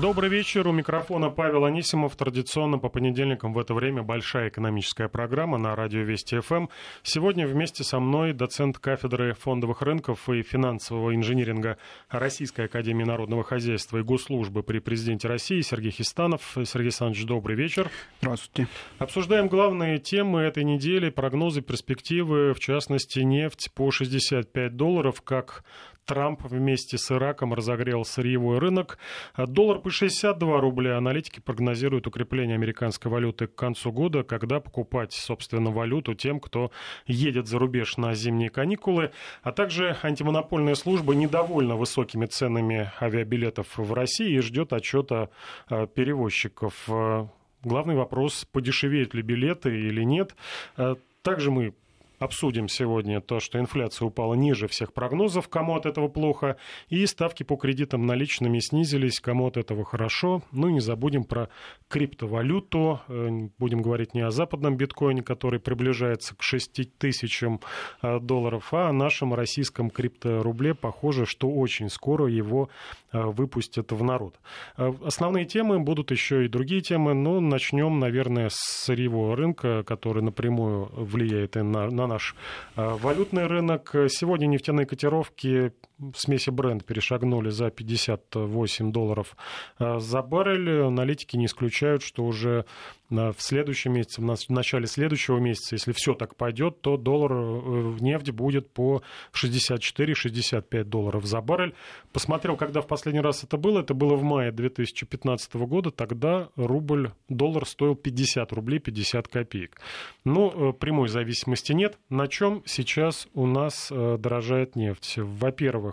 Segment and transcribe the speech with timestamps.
[0.00, 0.68] Добрый вечер.
[0.68, 2.14] У микрофона Павел Анисимов.
[2.14, 6.68] Традиционно по понедельникам в это время большая экономическая программа на радио Вести ФМ.
[7.02, 11.78] Сегодня вместе со мной доцент кафедры фондовых рынков и финансового инжиниринга
[12.10, 16.42] Российской Академии Народного Хозяйства и Госслужбы при президенте России Сергей Хистанов.
[16.54, 17.90] Сергей Александрович, добрый вечер.
[18.20, 18.70] Здравствуйте.
[18.98, 25.64] Обсуждаем главные темы этой недели, прогнозы, перспективы, в частности, нефть по 65 долларов, как
[26.08, 28.98] Трамп вместе с Ираком разогрел сырьевой рынок.
[29.36, 30.96] Доллар по 62 рубля.
[30.96, 36.70] Аналитики прогнозируют укрепление американской валюты к концу года, когда покупать, собственно, валюту тем, кто
[37.06, 39.12] едет за рубеж на зимние каникулы.
[39.42, 45.28] А также антимонопольная служба недовольна высокими ценами авиабилетов в России и ждет отчета
[45.68, 46.72] э, перевозчиков.
[46.88, 47.26] Э,
[47.62, 50.34] главный вопрос, подешевеют ли билеты или нет.
[50.78, 51.74] Э, также мы
[52.18, 56.56] Обсудим сегодня то, что инфляция упала ниже всех прогнозов, кому от этого плохо,
[56.88, 60.42] и ставки по кредитам наличными снизились, кому от этого хорошо.
[60.50, 61.48] Ну и не забудем про
[61.86, 63.00] криптовалюту.
[63.06, 67.60] Э, будем говорить не о западном биткоине, который приближается к 6 тысячам
[68.02, 70.74] э, долларов, а о нашем российском крипторубле.
[70.74, 72.68] Похоже, что очень скоро его
[73.12, 74.34] э, выпустят в народ.
[74.76, 80.90] Основные темы будут еще и другие темы, но начнем, наверное, с сырьевого рынка, который напрямую
[80.92, 82.34] влияет и на, на наш
[82.74, 83.94] валютный рынок.
[84.08, 85.72] Сегодня нефтяные котировки
[86.16, 89.36] смеси бренд перешагнули за 58 долларов
[89.78, 90.82] за баррель.
[90.82, 92.64] Аналитики не исключают, что уже
[93.10, 98.04] в следующем месяце, в начале следующего месяца, если все так пойдет, то доллар в э,
[98.04, 101.74] нефть будет по 64-65 долларов за баррель.
[102.12, 107.12] Посмотрел, когда в последний раз это было, это было в мае 2015 года, тогда рубль,
[107.28, 109.80] доллар стоил 50 рублей 50 копеек.
[110.24, 111.98] Но ну, э, прямой зависимости нет.
[112.10, 115.14] На чем сейчас у нас э, дорожает нефть?
[115.16, 115.87] Во-первых,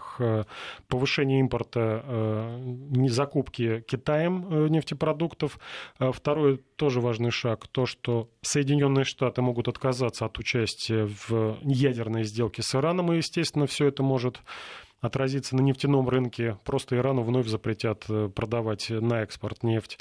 [0.88, 2.60] повышение импорта,
[3.08, 5.60] закупки Китаем нефтепродуктов.
[6.00, 12.62] Второе, тоже важный шаг, то, что Соединенные Штаты могут отказаться от участия в ядерной сделке
[12.62, 14.42] с Ираном, и, естественно, все это может
[15.02, 16.58] отразится на нефтяном рынке.
[16.64, 20.00] Просто Ирану вновь запретят э, продавать на экспорт нефть.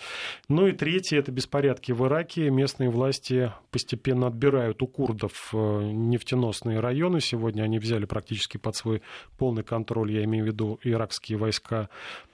[0.49, 2.51] Ну и третье– это беспорядки в Ираке.
[2.51, 5.57] Местные власти постепенно отбирают у курдов э,
[5.93, 7.21] нефтеносные районы.
[7.21, 9.03] Сегодня они взяли практически под свой
[9.39, 11.89] полный контроль, я имею в виду иракские войска,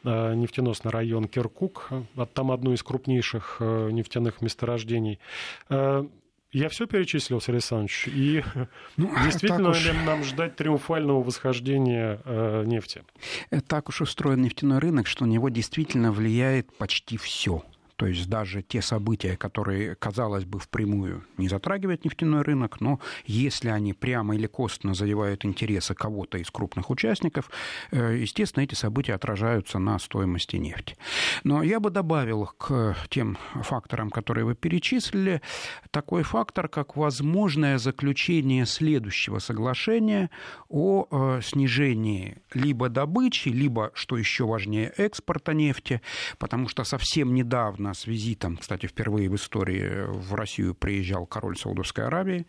[0.04, 1.90] э, нефтеносный район Киркук.
[2.34, 5.18] Там одно из крупнейших нефтяных месторождений.
[6.52, 8.08] Я все перечислил, Сергей Александрович.
[8.08, 8.44] И
[8.96, 9.84] ну, действительно уж...
[9.84, 13.02] ли нам ждать триумфального восхождения э, нефти?
[13.68, 17.64] Так уж устроен нефтяной рынок, что на него действительно влияет почти все.
[18.00, 23.68] То есть даже те события, которые, казалось бы, впрямую не затрагивают нефтяной рынок, но если
[23.68, 27.50] они прямо или косвенно задевают интересы кого-то из крупных участников,
[27.90, 30.96] э, естественно, эти события отражаются на стоимости нефти.
[31.44, 35.42] Но я бы добавил к тем факторам, которые вы перечислили,
[35.90, 40.30] такой фактор, как возможное заключение следующего соглашения
[40.70, 46.00] о э, снижении либо добычи, либо, что еще важнее, экспорта нефти,
[46.38, 52.06] потому что совсем недавно с визитом, кстати, впервые в истории в Россию приезжал король Саудовской
[52.06, 52.46] Аравии.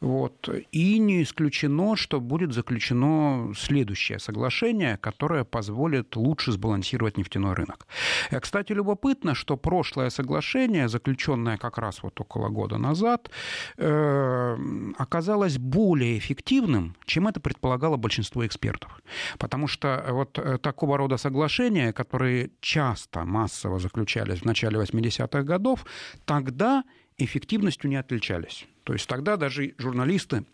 [0.00, 0.48] Вот.
[0.72, 7.86] И не исключено, что будет заключено следующее соглашение, которое позволит лучше сбалансировать нефтяной рынок.
[8.30, 13.30] Э, кстати, любопытно, что прошлое соглашение, заключенное как раз вот около года назад,
[13.76, 14.56] э,
[14.98, 19.00] оказалось более эффективным, чем это предполагало большинство экспертов.
[19.38, 25.86] Потому что вот э, такого рода соглашения, которые часто массово заключались в начале 80-х годов,
[26.24, 26.84] тогда
[27.16, 28.66] эффективностью не отличались.
[28.84, 30.44] То есть тогда даже журналисты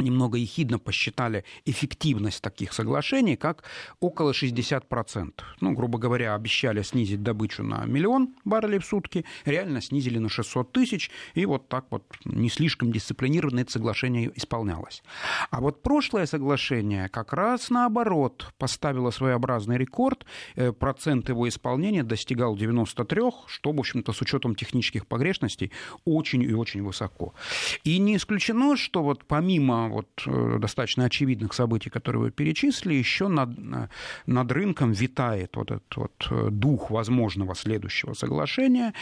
[0.00, 3.64] немного ехидно посчитали эффективность таких соглашений как
[4.00, 5.32] около 60%.
[5.60, 10.72] Ну, грубо говоря, обещали снизить добычу на миллион баррелей в сутки, реально снизили на 600
[10.72, 15.02] тысяч, и вот так вот не слишком дисциплинированно это соглашение исполнялось.
[15.50, 20.24] А вот прошлое соглашение как раз наоборот поставило своеобразный рекорд,
[20.54, 25.72] э, процент его исполнения достигал 93, что, в общем-то, с учетом технических погрешностей
[26.04, 27.34] очень и очень высоко.
[27.84, 33.28] И не исключено, что вот помимо вот э, достаточно очевидных событий, которые вы перечислили, еще
[33.28, 33.88] над, э,
[34.26, 38.92] над рынком витает вот этот вот э, дух возможного следующего соглашения.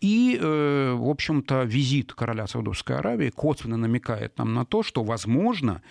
[0.00, 5.82] И, в общем-то, визит короля Саудовской Аравии косвенно намекает нам на то, что, возможно,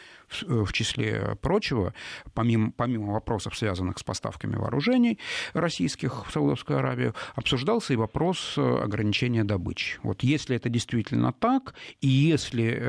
[0.41, 1.93] в числе прочего,
[2.33, 5.19] помимо, помимо вопросов, связанных с поставками вооружений
[5.53, 9.99] российских в Саудовскую Аравию, обсуждался и вопрос ограничения добычи.
[10.03, 12.81] Вот если это действительно так, и если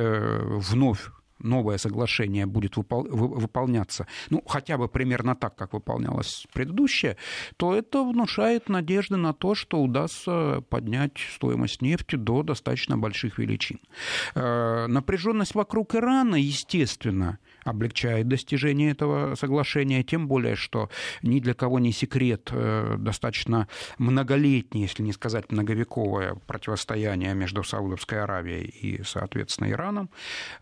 [0.59, 7.17] вновь новое соглашение будет выпол- выполняться, ну, хотя бы примерно так, как выполнялось предыдущее,
[7.57, 13.81] то это внушает надежды на то, что удастся поднять стоимость нефти до достаточно больших величин.
[14.35, 20.89] Э, напряженность вокруг Ирана, естественно, облегчает достижение этого соглашения, тем более, что
[21.23, 23.69] ни для кого не секрет э, достаточно
[23.99, 30.11] многолетнее, если не сказать многовековое противостояние между Саудовской Аравией и, соответственно, Ираном.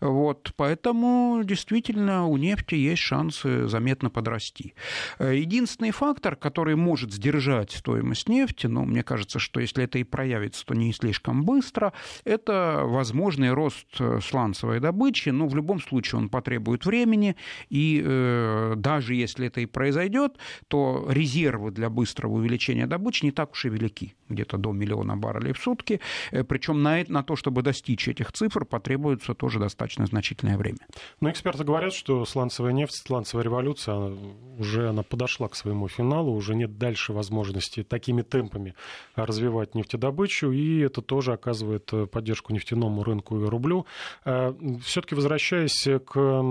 [0.01, 4.73] Вот, поэтому действительно у нефти есть шансы заметно подрасти.
[5.19, 10.03] Э, единственный фактор, который может сдержать стоимость нефти, ну, мне кажется, что если это и
[10.03, 11.93] проявится, то не слишком быстро,
[12.23, 17.35] это возможный рост э, сланцевой добычи, но в любом случае он потребует времени,
[17.69, 20.37] и э, даже если это и произойдет,
[20.67, 25.53] то резервы для быстрого увеличения добычи не так уж и велики, где-то до миллиона баррелей
[25.53, 25.99] в сутки,
[26.31, 30.79] э, причем на, на то, чтобы достичь этих цифр, потребуется тоже достаточно значительное время.
[31.21, 34.15] Но эксперты говорят, что сланцевая нефть, сланцевая революция, она,
[34.57, 38.73] уже она подошла к своему финалу, уже нет дальше возможности такими темпами
[39.15, 43.85] развивать нефтедобычу, и это тоже оказывает э, поддержку нефтяному рынку и рублю.
[44.25, 44.53] Э,
[44.83, 46.41] Все-таки возвращаясь к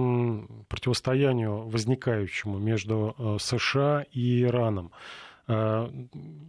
[0.68, 4.90] противостоянию возникающему между э, США и Ираном.
[5.48, 5.88] Э,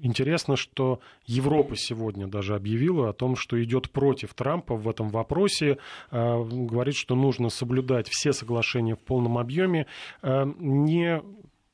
[0.01, 5.77] интересно, что Европа сегодня даже объявила о том, что идет против Трампа в этом вопросе,
[6.11, 9.87] э, говорит, что нужно соблюдать все соглашения в полном объеме,
[10.23, 11.21] не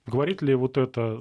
[0.05, 1.17] Говорит ли вот это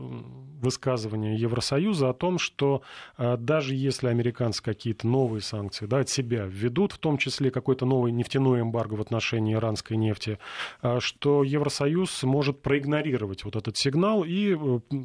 [0.62, 2.82] высказывание Евросоюза о том, что
[3.16, 7.84] а, даже если американцы какие-то новые санкции да, от себя введут, в том числе какой-то
[7.84, 10.38] новый нефтяной эмбарго в отношении иранской нефти,
[10.80, 14.96] а, что Евросоюз может проигнорировать вот этот сигнал и э,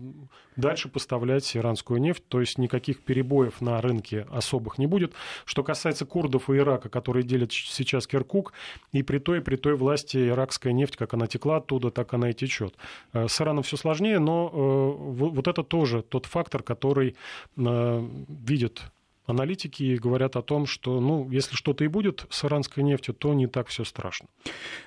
[0.56, 5.14] дальше поставлять иранскую нефть, то есть никаких перебоев на рынке особых не будет.
[5.46, 8.54] Что касается курдов и Ирака, которые делят сейчас Киркук,
[8.92, 12.30] и при той, и при той власти иракская нефть, как она текла оттуда, так она
[12.30, 12.76] и течет.
[13.14, 17.16] Э, с Ираном все сложнее, но э, вот это тоже тот фактор, который
[17.58, 18.82] э, видит
[19.28, 23.48] аналитики говорят о том, что, ну, если что-то и будет с иранской нефтью, то не
[23.48, 24.28] так все страшно.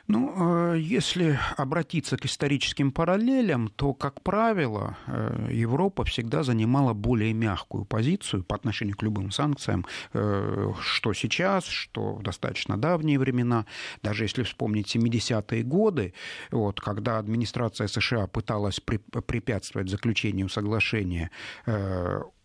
[0.09, 7.35] Ну, э, если обратиться к историческим параллелям, то, как правило, э, Европа всегда занимала более
[7.35, 9.85] мягкую позицию по отношению к любым санкциям,
[10.15, 13.67] э, что сейчас, что в достаточно давние времена.
[14.03, 16.15] Даже если вспомнить 70-е годы,
[16.51, 21.31] вот, когда администрация США пыталась препятствовать заключению соглашения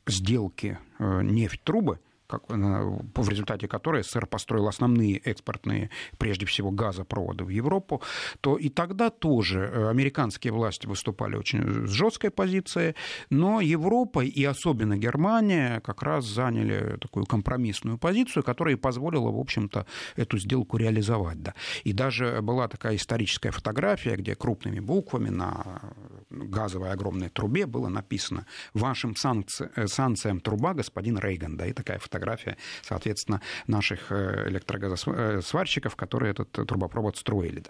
[0.07, 7.49] сделки э, нефть-трубы, как, в результате которой СССР построил основные экспортные, прежде всего, газопроводы в
[7.49, 8.01] Европу,
[8.41, 12.95] то и тогда тоже э, американские власти выступали очень с жесткой позицией,
[13.29, 19.85] но Европа и особенно Германия как раз заняли такую компромиссную позицию, которая позволила, в общем-то,
[20.15, 21.41] эту сделку реализовать.
[21.41, 21.53] Да.
[21.83, 25.81] И даже была такая историческая фотография, где крупными буквами на
[26.29, 29.69] газовой огромной трубе было написано «Вашим санкци...
[29.75, 31.57] Э, санкциям труба, господин Рейган».
[31.57, 37.63] Да, и такая фотография фотография, соответственно, наших э, электрогазосварщиков, которые этот трубопровод строили.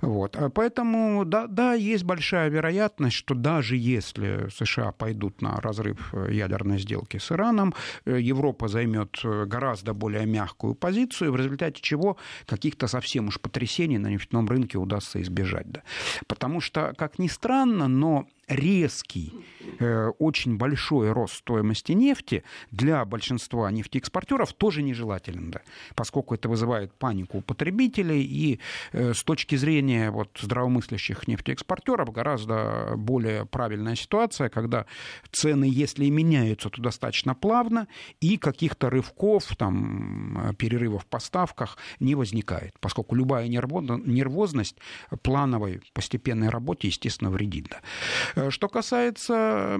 [0.00, 0.36] Вот.
[0.36, 6.28] А поэтому, да, да, есть большая вероятность, что даже если США пойдут на разрыв э,
[6.32, 7.74] ядерной сделки с Ираном,
[8.04, 12.16] э, Европа займет гораздо более мягкую позицию, в результате чего
[12.46, 15.70] каких-то совсем уж потрясений на нефтяном рынке удастся избежать.
[15.70, 15.82] Да.
[16.26, 19.32] Потому что, как ни странно, но резкий,
[19.78, 25.60] э, очень большой рост стоимости нефти для большинства нефтеэкспортеров тоже нежелателен, да,
[25.94, 28.60] поскольку это вызывает панику у потребителей, и
[28.92, 34.86] э, с точки зрения вот, здравомыслящих нефтеэкспортеров гораздо более правильная ситуация, когда
[35.30, 37.86] цены, если и меняются, то достаточно плавно,
[38.20, 44.76] и каких-то рывков, там, перерывов в поставках не возникает, поскольку любая нервозность
[45.22, 47.68] плановой постепенной работе, естественно, вредит.
[47.70, 47.80] Да.
[48.40, 49.78] Э, что касается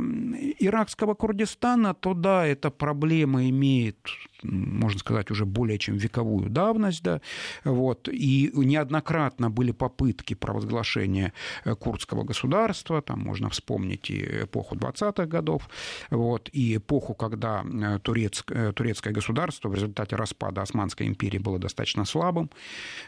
[0.58, 3.98] иракского Курдистана, то да, эта проблема имеет
[4.42, 7.20] можно сказать, уже более чем вековую давность, да,
[7.64, 11.32] вот, и неоднократно были попытки провозглашения
[11.64, 15.68] э, курдского государства, там можно вспомнить и эпоху 20-х годов,
[16.10, 22.04] вот, и эпоху, когда э, турецкое, турецкое государство в результате распада Османской империи было достаточно
[22.04, 22.50] слабым,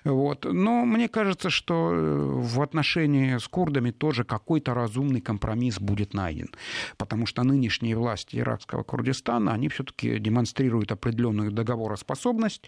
[0.04, 6.50] вот, но мне кажется, что в отношении с курдами тоже какой-то разумный компромисс будет найден.
[6.96, 12.62] Потому что нынешние власти иракского Курдистана, они все-таки демонстрируют определенную договороспособность,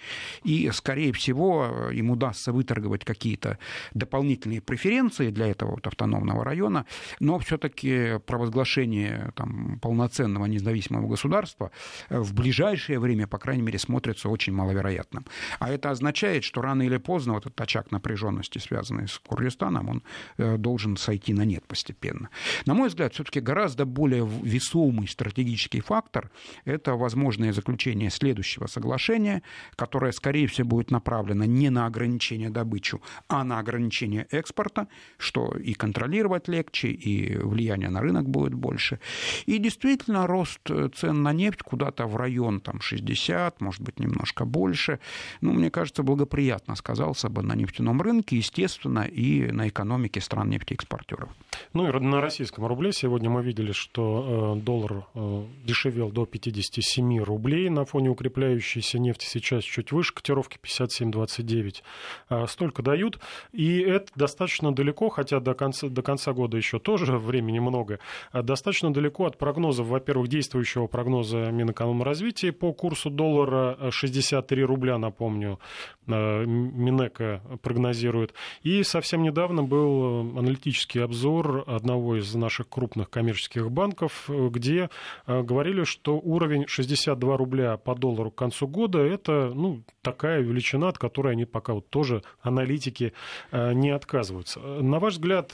[0.44, 3.58] и, скорее всего, им удастся выторговать какие-то
[3.94, 6.86] дополнительные преференции для этого вот автономного района,
[7.20, 11.70] но все-таки провозглашение там, полноценного независимого государства
[12.10, 15.26] в ближайшее время, по крайней мере, смотрится очень маловероятным.
[15.58, 20.02] А это означает, что рано или поздно вот этот очаг напряженности, связанный с Курдистаном, он
[20.38, 22.28] э, должен сойти на нет постепенно.
[22.66, 26.30] На мой взгляд, все-таки гораздо более весомый стратегический фактор–
[26.64, 29.42] это возможное заключение следующего соглашения,
[29.76, 32.98] которое, скорее всего, будет направлено не на ограничение добычи,
[33.28, 39.00] а на ограничение экспорта, что и контролировать легче, и влияние на рынок будет больше.
[39.46, 40.60] И действительно, рост
[40.94, 44.98] цен на нефть куда-то в район там, 60, может быть, немножко больше,
[45.40, 51.28] ну, мне кажется, благоприятно сказался бы на нефтяном рынке, естественно, и на экономике стран нефтеэкспортеров.
[51.72, 57.18] Ну и на российском рубле сегодня мы видели, что э, доллар э, дешевел до 57
[57.22, 59.26] рублей на фоне укрепляющейся нефти.
[59.26, 61.82] Сейчас чуть выше котировки 57.29.
[62.30, 63.18] Э, столько дают.
[63.52, 67.98] И это достаточно далеко, хотя до конца, до конца года еще тоже времени много,
[68.32, 75.58] достаточно далеко от прогнозов, во-первых, действующего прогноза Минэкономразвития по курсу доллара 63 рубля, напомню,
[76.06, 78.34] Минэка прогнозирует.
[78.62, 84.90] И совсем недавно был аналитический обзор одного из наших крупных коммерческих банков, где
[85.26, 90.98] говорили, что уровень 62 рубля по доллару к концу года– это ну, такая величина, от
[90.98, 93.12] которой они пока вот тоже аналитики
[93.52, 94.60] не отказываются.
[94.60, 95.52] На ваш взгляд,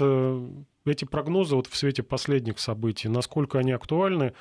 [0.84, 4.32] эти прогнозы вот в свете последних событий, насколько они актуальны,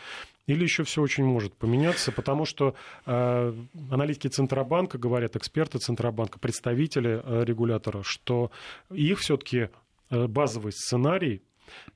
[0.47, 2.73] или еще все очень может поменяться, потому что
[3.05, 3.53] э,
[3.91, 8.51] аналитики Центробанка говорят, эксперты Центробанка, представители э, регулятора, что
[8.89, 9.69] их все-таки
[10.09, 11.43] э, базовый сценарий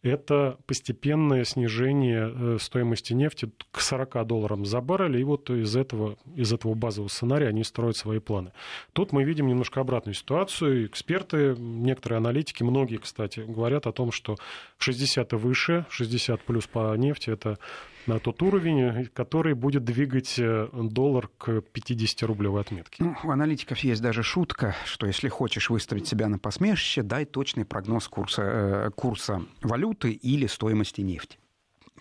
[0.02, 6.18] это постепенное снижение э, стоимости нефти к 40 долларам за баррель, и вот из этого,
[6.36, 8.52] из этого базового сценария они строят свои планы.
[8.94, 10.86] Тут мы видим немножко обратную ситуацию.
[10.86, 14.38] Эксперты, некоторые аналитики, многие, кстати, говорят о том, что
[14.78, 17.58] 60 и выше, 60 плюс по нефти, это
[18.08, 23.04] на тот уровень, который будет двигать э, доллар к 50-рублевой отметке.
[23.04, 27.66] Ну, у аналитиков есть даже шутка, что если хочешь выставить себя на посмешище, дай точный
[27.66, 31.38] прогноз курса, э, курса валюты или стоимости нефти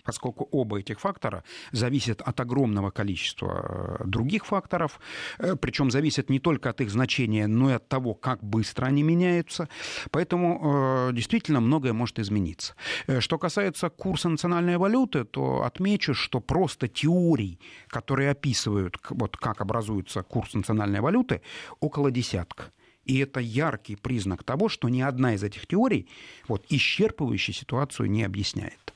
[0.03, 4.99] поскольку оба этих фактора зависят от огромного количества э, других факторов,
[5.39, 9.03] э, причем зависят не только от их значения, но и от того, как быстро они
[9.03, 9.67] меняются.
[10.11, 12.75] Поэтому э, действительно многое может измениться.
[13.19, 20.23] Что касается курса национальной валюты, то отмечу, что просто теорий, которые описывают, вот как образуется
[20.23, 21.41] курс национальной валюты,
[21.79, 22.65] около десятка.
[23.05, 26.07] И это яркий признак того, что ни одна из этих теорий
[26.47, 28.93] вот, исчерпывающей ситуацию не объясняет.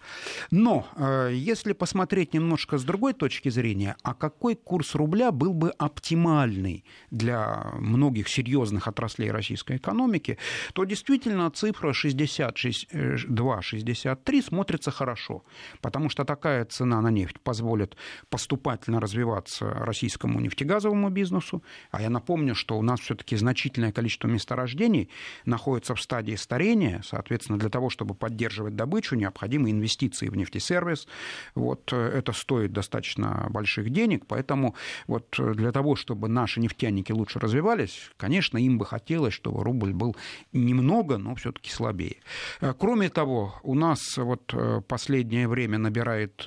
[0.52, 5.72] Но э, если посмотреть немножко с другой точки зрения, а какой курс рубля был бы
[5.72, 10.38] оптимальный для многих серьезных отраслей российской экономики,
[10.74, 15.44] то действительно цифра 62-63 смотрится хорошо,
[15.82, 17.96] потому что такая цена на нефть позволит
[18.30, 21.64] поступательно развиваться российскому нефтегазовому бизнесу.
[21.92, 25.10] А я напомню, что у нас все-таки значительное количество месторождений
[25.46, 27.02] находится в стадии старения.
[27.04, 31.08] Соответственно, для того, чтобы поддерживать добычу, необходимы инвестиции в нефтесервис.
[31.56, 34.76] Вот э, это стоит достаточно больших денег, поэтому
[35.08, 39.94] вот э, для того, чтобы наши нефтяники лучше развивались, конечно, им бы хотелось, чтобы рубль
[39.94, 40.16] был
[40.54, 42.18] немного, но все-таки слабее.
[42.62, 44.54] Э, кроме того, у нас вот
[44.88, 46.46] последнее время набирает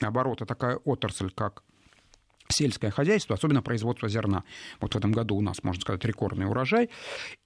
[0.00, 1.62] обороты такая отрасль, как
[2.48, 4.44] сельское хозяйство, особенно производство зерна.
[4.80, 6.90] Вот в этом году у нас, можно сказать, рекордный урожай,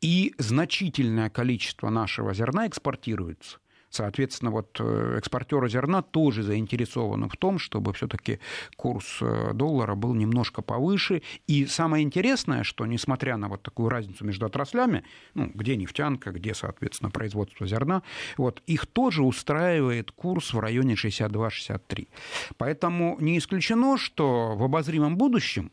[0.00, 3.59] и значительное количество нашего зерна экспортируется.
[3.90, 8.38] Соответственно, вот э, экспортеры зерна тоже заинтересованы в том, чтобы все-таки
[8.76, 11.23] курс э, доллара был немножко повыше.
[11.49, 15.02] И самое интересное, что несмотря на вот такую разницу между отраслями,
[15.35, 18.04] ну, где нефтянка, где, соответственно, производство зерна,
[18.37, 22.09] вот, их тоже устраивает курс в районе 62-63.
[22.59, 25.73] Поэтому не исключено, что в обозримом будущем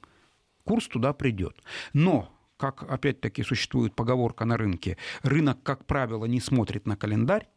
[0.63, 1.61] курс туда придет.
[1.93, 7.47] Но как опять-таки существует поговорка на рынке, рынок, как правило, не смотрит на календарь,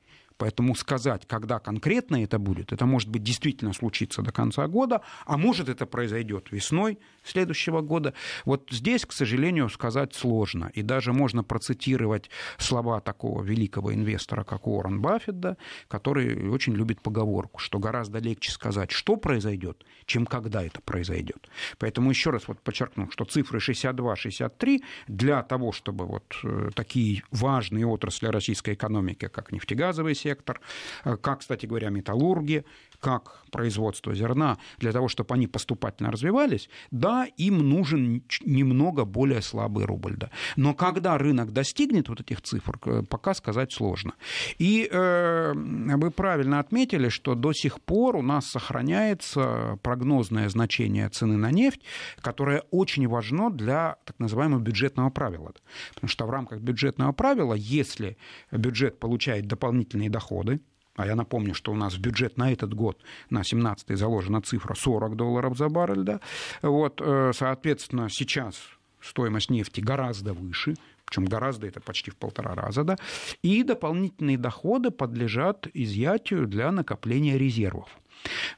[0.40, 5.36] Поэтому сказать, когда конкретно это будет, это может быть действительно случиться до конца года, а
[5.36, 8.14] может это произойдет весной следующего года.
[8.46, 10.70] Вот здесь, к сожалению, сказать сложно.
[10.72, 17.02] И даже можно процитировать слова такого великого инвестора, как Уоррен Баффет, да, который очень любит
[17.02, 21.50] поговорку, что гораздо легче сказать, что произойдет, чем когда это произойдет.
[21.78, 27.86] Поэтому еще раз вот подчеркну, что цифры 62-63 для того, чтобы вот э, такие важные
[27.86, 30.60] отрасли российской экономики, как нефтегазовый сектор,
[31.04, 32.64] сектор, как, кстати говоря, металлурги,
[33.00, 39.84] как производство зерна, для того, чтобы они поступательно развивались, да, им нужен немного более слабый
[39.86, 40.16] рубль.
[40.16, 40.30] Да.
[40.56, 42.78] Но когда рынок достигнет вот этих цифр,
[43.08, 44.12] пока сказать сложно.
[44.58, 51.36] И э, вы правильно отметили, что до сих пор у нас сохраняется прогнозное значение цены
[51.36, 51.80] на нефть,
[52.20, 55.52] которое очень важно для так называемого бюджетного правила.
[55.94, 58.16] Потому что в рамках бюджетного правила, если
[58.52, 60.60] бюджет получает дополнительные доходы,
[61.00, 62.98] а я напомню, что у нас в бюджет на этот год,
[63.30, 66.20] на 17-й заложена цифра 40 долларов за баррель, да,
[66.62, 68.60] вот, э, соответственно, сейчас
[69.00, 70.74] стоимость нефти гораздо выше,
[71.06, 72.96] причем гораздо это почти в полтора раза, да,
[73.42, 77.88] и дополнительные доходы подлежат изъятию для накопления резервов.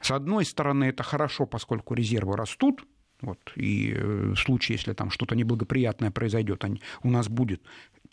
[0.01, 2.83] С одной стороны, это хорошо, поскольку резервы растут,
[3.21, 6.65] вот, и э, в случае, если там что-то неблагоприятное произойдет,
[7.03, 7.61] у нас будет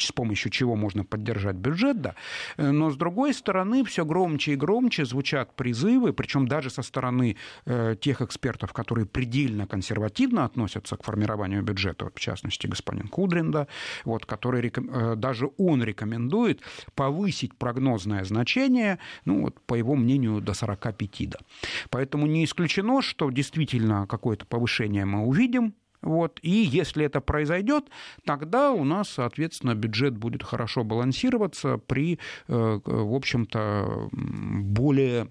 [0.06, 2.14] с помощью чего можно поддержать бюджет, да.
[2.56, 7.96] Но, с другой стороны, все громче и громче звучат призывы, причем даже со стороны э,
[8.00, 13.66] тех экспертов, которые предельно консервативно относятся к формированию бюджета, в частности, господин Кудрин, да,
[14.04, 16.60] вот, который э, даже он рекомендует
[16.94, 21.38] повысить прогнозное значение, ну, вот, по его мнению, до 45, да.
[21.90, 26.38] Поэтому не исключено, что действительно какое-то повышение мы увидим, вот.
[26.42, 27.84] И если это произойдет,
[28.24, 35.28] тогда у нас, соответственно, бюджет будет хорошо балансироваться при, э, в общем-то, более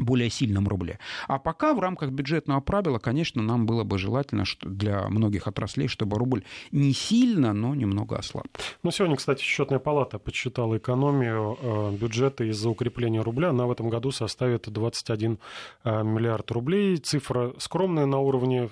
[0.00, 0.98] более сильном рубле.
[1.26, 6.18] А пока в рамках бюджетного правила, конечно, нам было бы желательно для многих отраслей, чтобы
[6.18, 8.46] рубль не сильно, но немного ослаб.
[8.82, 13.50] Ну, сегодня, кстати, счетная палата подсчитала экономию э, бюджета из-за укрепления рубля.
[13.50, 15.38] Она в этом году составит 21
[15.84, 16.96] э, миллиард рублей.
[16.98, 18.70] Цифра скромная на уровне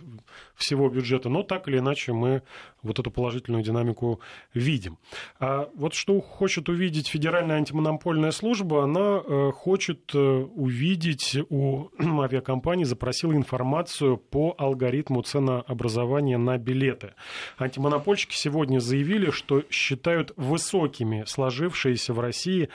[0.57, 2.43] всего бюджета, но так или иначе мы
[2.83, 4.21] вот эту положительную динамику
[4.55, 4.99] видим.
[5.39, 11.89] А вот что хочет увидеть Федеральная антимонопольная служба, она э, хочет увидеть получить у
[12.23, 17.15] авиакомпании, запросила информацию по алгоритму ценообразования на билеты.
[17.59, 22.69] Антимонопольщики сегодня заявили, что считают высокими сложившиеся в России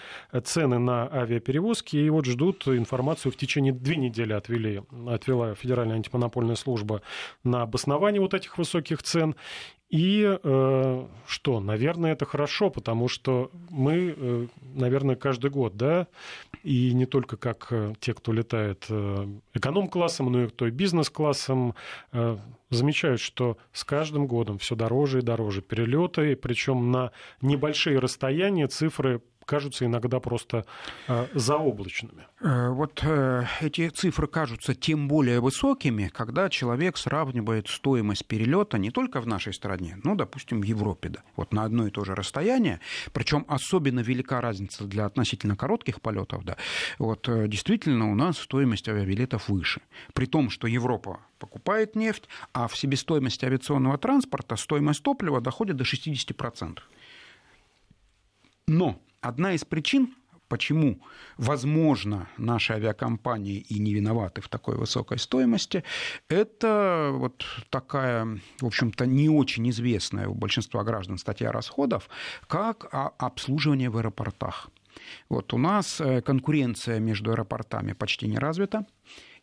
[0.43, 6.55] цены на авиаперевозки, и вот ждут информацию в течение две недели отвели, отвела Федеральная антимонопольная
[6.55, 7.01] служба
[7.43, 9.35] на обоснование вот этих высоких цен.
[9.89, 16.07] И э, что, наверное, это хорошо, потому что мы, э, наверное, каждый год, да,
[16.63, 21.75] и не только как э, те, кто летает э, эконом-классом, но и кто и бизнес-классом,
[22.13, 22.37] э,
[22.69, 29.21] замечают, что с каждым годом все дороже и дороже перелеты, причем на небольшие расстояния цифры
[29.51, 30.65] кажутся иногда просто
[31.09, 32.25] э, заоблачными.
[32.39, 38.91] Э, вот э, эти цифры кажутся тем более высокими, когда человек сравнивает стоимость перелета не
[38.91, 42.15] только в нашей стране, но, допустим, в Европе, да, вот на одно и то же
[42.15, 42.79] расстояние,
[43.11, 46.55] причем особенно велика разница для относительно коротких полетов, да,
[46.97, 49.81] вот действительно у нас стоимость авиабилетов выше,
[50.13, 55.83] при том, что Европа покупает нефть, а в себестоимости авиационного транспорта стоимость топлива доходит до
[55.83, 56.79] 60%.
[58.67, 60.15] Но одна из причин,
[60.47, 60.99] почему,
[61.37, 65.83] возможно, наши авиакомпании и не виноваты в такой высокой стоимости,
[66.27, 72.09] это вот такая, в общем-то, не очень известная у большинства граждан статья расходов,
[72.47, 74.69] как обслуживание в аэропортах.
[75.29, 78.85] Вот у нас э, конкуренция между аэропортами почти не развита,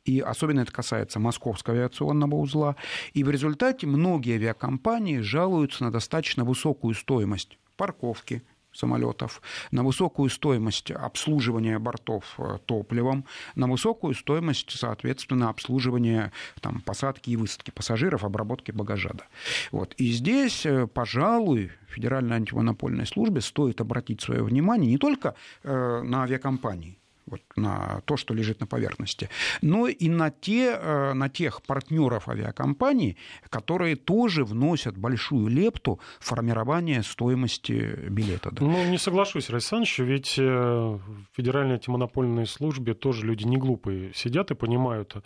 [0.04, 2.76] и особенно это касается московского авиационного узла.
[3.14, 10.90] И в результате многие авиакомпании жалуются на достаточно высокую стоимость парковки, самолетов, на высокую стоимость
[10.90, 18.70] обслуживания бортов э, топливом, на высокую стоимость, соответственно, обслуживания там, посадки и высадки пассажиров, обработки
[18.70, 19.10] багажа.
[19.14, 19.24] Да.
[19.72, 19.94] Вот.
[19.94, 26.22] И здесь, э, пожалуй, Федеральной антимонопольной службе стоит обратить свое внимание не только э, на
[26.22, 26.97] авиакомпании,
[27.28, 29.28] вот, на то, что лежит на поверхности,
[29.62, 33.16] но и на, те, э, на тех партнеров авиакомпаний,
[33.50, 38.50] которые тоже вносят большую лепту в формирование стоимости билета.
[38.52, 38.64] Да.
[38.64, 41.00] Ну, не соглашусь, Александрович, ведь э, в
[41.36, 45.16] Федеральной антимонопольной службе тоже люди не глупые сидят и понимают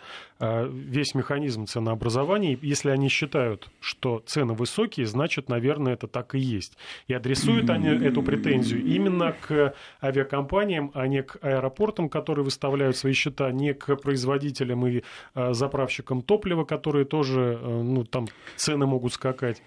[0.41, 2.59] э, весь механизм ценообразования.
[2.63, 6.77] Если они считают, что цены высокие, значит, наверное, это так и есть.
[7.07, 12.97] И адресуют они эту претензию именно к авиакомпаниям, а не к аэропортам, транспортом, которые выставляют
[12.97, 15.03] свои счета, не к производителям и
[15.35, 18.27] э, заправщикам топлива, которые тоже, э, ну, там
[18.57, 19.63] цены могут скакать.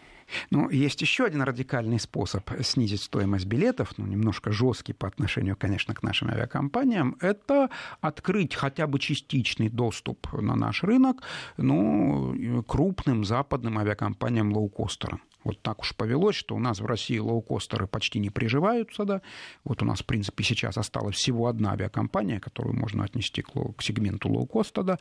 [0.52, 5.94] Ну, есть еще один радикальный способ снизить стоимость билетов, ну, немножко жесткий по отношению, конечно,
[5.94, 7.70] к нашим авиакомпаниям, это
[8.02, 11.22] открыть хотя бы частичный доступ на наш рынок
[11.58, 15.22] ну, крупным западным авиакомпаниям лоукостерам.
[15.46, 19.06] Вот так уж повелось, что у нас в России лоукостеры почти не приживаются.
[19.06, 19.22] Да?
[19.64, 23.82] Вот у нас, в принципе, сейчас осталась всего одна авиакомпания, которую можно отнести к, к
[23.82, 24.84] сегменту лоукоста.
[24.84, 25.00] Да?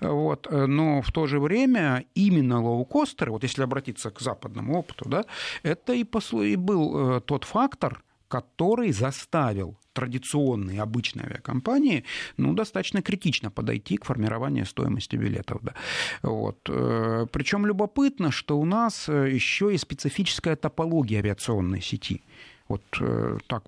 [0.00, 0.48] Вот.
[0.50, 5.24] Но в то же время именно лоукостеры, вот если обратиться к западному опыту, да,
[5.62, 6.40] это и, посл...
[6.40, 8.02] и был э, тот фактор,
[8.32, 12.04] который заставил традиционные обычные авиакомпании
[12.38, 15.58] ну, достаточно критично подойти к формированию стоимости билетов.
[15.60, 15.74] Да.
[16.22, 16.58] Вот.
[16.70, 22.22] Э, Причем любопытно, что у нас э, еще и специфическая топология авиационной сети.
[22.68, 23.64] Вот э, так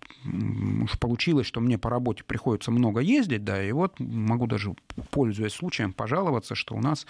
[0.83, 4.75] уж получилось, что мне по работе приходится много ездить, да, и вот могу даже,
[5.11, 7.07] пользуясь случаем, пожаловаться, что у нас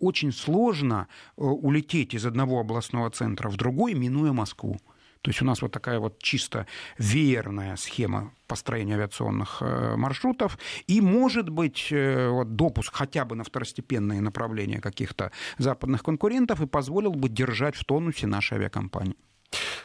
[0.00, 4.76] очень сложно улететь из одного областного центра в другой, минуя Москву.
[5.24, 6.66] То есть у нас вот такая вот чисто
[6.98, 13.42] веерная схема построения авиационных э, маршрутов, и, может быть, э, вот, допуск хотя бы на
[13.42, 19.16] второстепенные направления каких-то западных конкурентов и позволил бы держать в тонусе наши авиакомпании.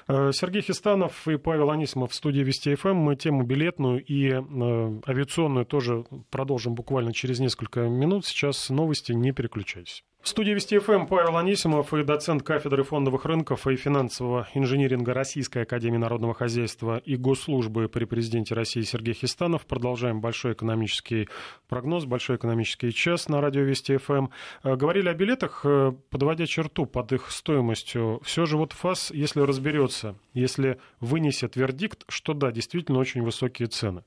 [0.10, 2.96] Э, Сергей Хистанов и Павел Анисимов в студии Вести ФМ.
[2.96, 8.26] Мы тему билетную и авиационную тоже продолжим буквально через несколько минут.
[8.26, 10.04] Сейчас новости, не переключайтесь.
[10.22, 15.64] В студии Вести ФМ Павел Анисимов и доцент кафедры фондовых рынков и финансового инжиниринга Российской
[15.64, 19.66] Академии Народного Хозяйства и Госслужбы при президенте России Сергей Хистанов.
[19.66, 21.30] Продолжаем большой экономический
[21.70, 24.28] прогноз, большой экономический час на радио Вести ФМ.
[24.64, 28.20] Э, говорили о билетах, э, подводя черту под их стоимостью.
[28.22, 34.04] Все же вот ФАС, если разберется, если вынесет вердикт, что да, действительно очень высокие цены.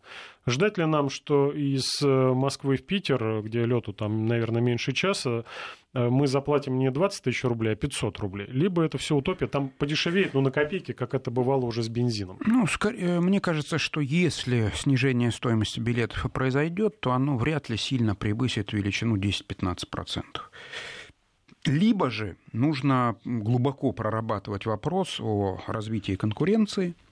[0.46, 5.44] Ждать ли нам, что из э, Москвы в Питер, где лету там, наверное, меньше часа,
[5.94, 8.46] Э, мы заплатим не 20 тысяч рублей, а 500 рублей.
[8.48, 12.38] Либо это все утопия, там подешевеет, ну, на копейки, как это бывало уже с бензином.
[12.46, 17.76] Ну, скорее, мне кажется, что если снижение стоимости билетов и произойдет, то оно вряд ли
[17.76, 20.22] сильно превысит величину 10-15%.
[21.64, 26.94] Либо же нужно глубоко прорабатывать вопрос о развитии конкуренции–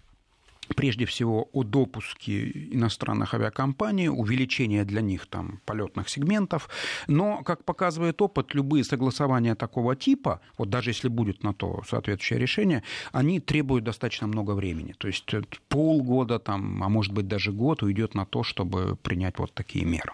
[0.75, 6.69] прежде всего о допуске иностранных авиакомпаний, увеличение для них там, полетных сегментов.
[7.07, 12.39] Но, как показывает опыт, любые согласования такого типа, вот даже если будет на то соответствующее
[12.39, 14.95] решение, они требуют достаточно много времени.
[14.99, 15.27] То есть
[15.69, 20.13] полгода, там, а может быть даже год уйдет на то, чтобы принять вот такие меры.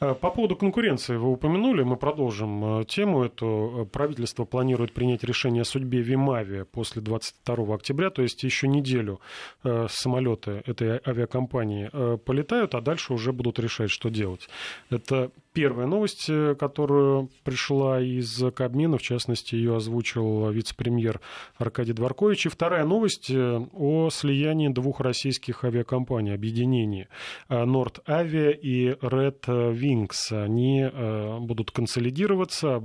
[0.00, 3.46] Э, по поводу конкуренции вы упомянули, мы продолжим э, тему эту.
[3.46, 9.20] Э, правительство планирует принять решение о судьбе Вимави после 22 октября, то есть еще неделю
[9.62, 14.48] самолеты этой авиакомпании полетают, а дальше уже будут решать, что делать.
[14.90, 21.20] Это первая новость, которую пришла из Кабмина, в частности, ее озвучил вице-премьер
[21.56, 22.46] Аркадий Дворкович.
[22.46, 27.08] И вторая новость о слиянии двух российских авиакомпаний, объединении
[27.48, 32.82] Норд Авиа и Red Wings, они э, будут консолидироваться,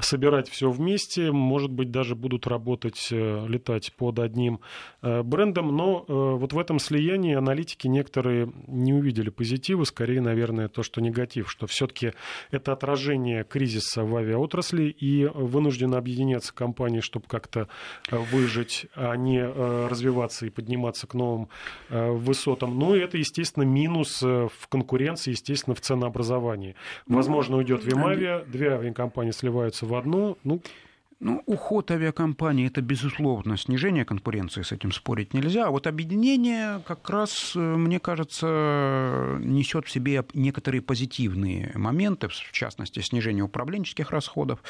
[0.00, 4.60] собирать все вместе, может быть, даже будут работать, э, летать под одним
[5.02, 10.68] э, брендом, но э, вот в этом слиянии аналитики некоторые не увидели позитива, скорее, наверное,
[10.68, 12.12] то, что негатив, что все-таки
[12.50, 17.68] это отражение кризиса в авиаотрасли и вынуждены объединяться компании, чтобы как-то
[18.10, 21.48] выжить, а не развиваться и подниматься к новым
[21.88, 22.78] высотам.
[22.78, 26.74] Ну и это, естественно, минус в конкуренции, естественно, в ценообразовании.
[27.06, 30.60] Ну, Возможно, уйдет Вимавия, две авиакомпании сливаются в одно, ну,
[31.24, 35.66] ну, уход авиакомпании– это, безусловно, снижение конкуренции, с этим спорить нельзя.
[35.66, 42.52] А вот объединение как раз, э, мне кажется, несет в себе некоторые позитивные моменты, в
[42.52, 44.62] частности, снижение управленческих расходов.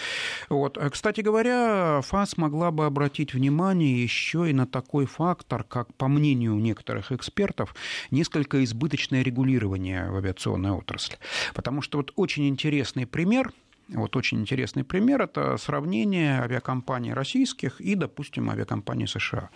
[0.48, 0.78] Вот.
[0.78, 6.06] Э, кстати говоря, ФАС могла бы обратить внимание еще и на такой фактор, как, по
[6.06, 7.74] мнению некоторых экспертов,
[8.12, 11.16] несколько избыточное регулирование в авиационной отрасли.
[11.52, 13.52] Потому что вот очень интересный пример–
[13.88, 19.50] вот очень интересный пример– это сравнение авиакомпаний российских и, допустим, авиакомпаний США.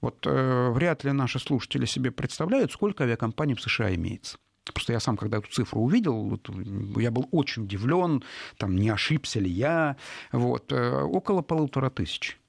[0.00, 4.38] Вот э, вряд ли наши слушатели себе представляют, сколько авиакомпаний в США имеется.
[4.72, 6.48] Просто я сам, когда эту цифру увидел, вот,
[6.96, 8.22] я был очень удивлен,
[8.56, 9.96] там, не ошибся ли я.
[10.32, 12.39] Вот, э, около полутора тысяч.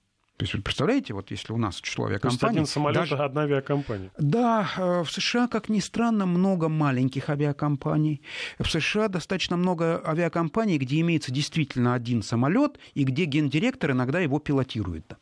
[0.41, 2.39] То есть, вы представляете, вот если у нас число авиакомпаний...
[2.39, 3.15] То есть один самолет, даже...
[3.15, 4.11] одна авиакомпания.
[4.17, 8.23] Да, э, в США, как ни странно, много маленьких авиакомпаний.
[8.57, 14.39] В США достаточно много авиакомпаний, где имеется действительно один самолет, и где гендиректор иногда его
[14.39, 15.13] пилотирует.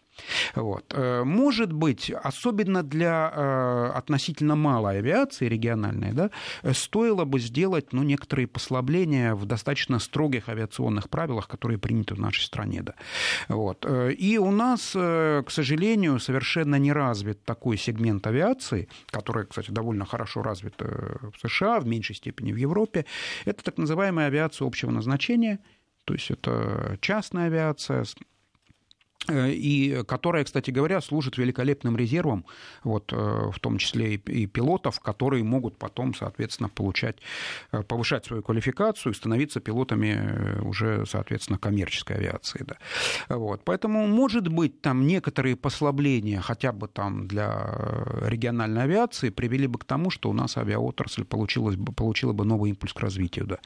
[0.55, 0.93] Вот.
[0.95, 6.31] Э, может быть, особенно для э, относительно малой авиации региональной, да,
[6.73, 12.43] стоило бы сделать ну, некоторые послабления в достаточно строгих авиационных правилах, которые приняты в нашей
[12.43, 12.81] стране.
[12.81, 12.93] Да.
[13.47, 13.85] Вот.
[13.87, 20.05] Э, и у нас, к сожалению, совершенно не развит такой сегмент авиации, который, кстати, довольно
[20.05, 23.05] хорошо развит в США, в меньшей степени в Европе.
[23.45, 25.59] Это так называемая авиация общего назначения,
[26.05, 28.05] то есть это частная авиация, Э,
[29.31, 32.45] и которая, кстати говоря, служит великолепным резервом,
[32.83, 37.17] вот, э, в том числе и пилотов, которые могут потом, соответственно, получать,
[37.71, 42.65] э, повышать свою квалификацию и становиться пилотами уже, соответственно, коммерческой авиации.
[42.65, 43.35] Да.
[43.35, 43.61] Вот.
[43.63, 47.77] Поэтому, может быть, там некоторые послабления хотя бы там для
[48.21, 52.93] региональной авиации привели бы к тому, что у нас авиаотрасль получилась, получила бы новый импульс
[52.93, 53.45] к развитию.
[53.45, 53.57] Да.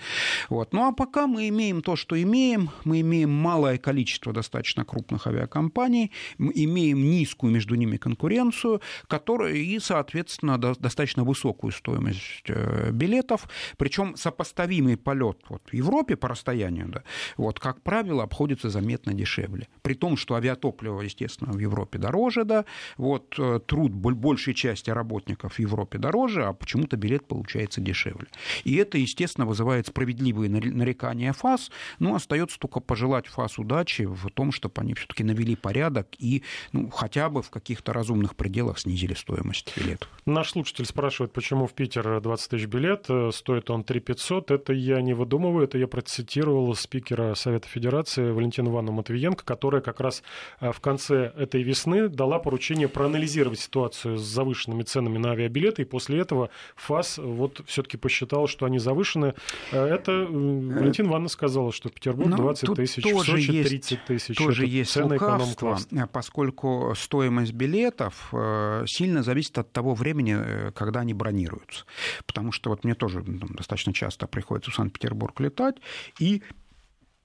[0.49, 0.73] Вот.
[0.73, 5.52] Ну а пока мы имеем то, что имеем, мы имеем малое количество достаточно крупных авиакомпаний,
[5.53, 14.15] компаний, имеем низкую между ними конкуренцию, которая и, соответственно, достаточно высокую стоимость э, билетов, причем
[14.15, 17.03] сопоставимый полет вот, в Европе по расстоянию, да,
[17.37, 19.67] вот, как правило, обходится заметно дешевле.
[19.83, 22.65] При том, что авиатопливо, естественно, в Европе дороже, да,
[22.97, 28.27] вот, э, труд большей части работников в Европе дороже, а почему-то билет получается дешевле.
[28.63, 34.51] И это, естественно, вызывает справедливые нарекания ФАС, но остается только пожелать ФАС удачи в том,
[34.51, 39.73] чтобы они все-таки навели порядок и ну, хотя бы в каких-то разумных пределах снизили стоимость
[39.75, 40.09] билетов.
[40.25, 44.51] Наш слушатель спрашивает, почему в Питер 20 тысяч билет, э, стоит он 3 500.
[44.51, 49.99] Это я не выдумываю, это я процитировал спикера Совета Федерации Валентину Ивановну Матвиенко, которая как
[49.99, 50.23] раз
[50.59, 55.85] э, в конце этой весны дала поручение проанализировать ситуацию с завышенными ценами на авиабилеты, и
[55.85, 59.33] после этого ФАС вот все-таки посчитал, что они завышены.
[59.71, 64.37] Э, это Валентина Ивановна сказала, что Петербург 20 ну, тысяч, в Сочи 30 тысяч.
[64.37, 71.01] Тоже есть цены лукавство, поскольку стоимость билетов э, сильно зависит от того времени, э, когда
[71.01, 71.85] они бронируются.
[72.25, 75.75] Потому что вот мне тоже ну, достаточно часто приходится в Санкт-Петербург летать,
[76.19, 76.43] и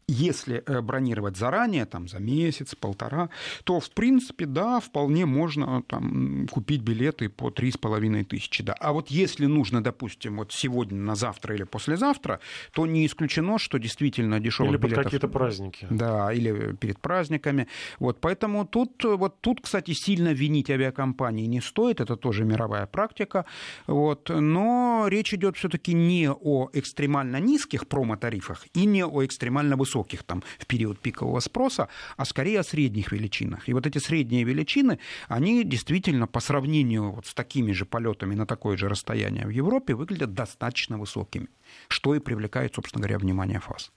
[0.09, 3.29] если э, бронировать заранее, там, за месяц, полтора,
[3.65, 8.65] то, в принципе, да, вполне можно там, купить билеты по 3,5 тысячи.
[8.65, 8.73] Да.
[8.81, 12.41] А вот если нужно, допустим, вот сегодня на завтра или послезавтра,
[12.73, 14.99] то не исключено, что действительно дешевых или билетов...
[14.99, 15.87] Или какие-то праздники.
[15.91, 17.69] Да, или перед праздниками.
[17.99, 23.45] Вот, поэтому тут, вот, тут, кстати, сильно винить авиакомпании не стоит, это тоже мировая практика.
[23.87, 29.98] Вот, но речь идет все-таки не о экстремально низких промо-тарифах и не о экстремально высоких
[29.99, 33.69] высоких там в период пикового спроса, а скорее о средних величинах.
[33.69, 38.47] И вот эти средние величины, они действительно по сравнению вот с такими же полетами на
[38.47, 41.49] такое же расстояние в Европе выглядят достаточно высокими,
[41.89, 43.93] что и привлекает, собственно говоря, внимание ФАС.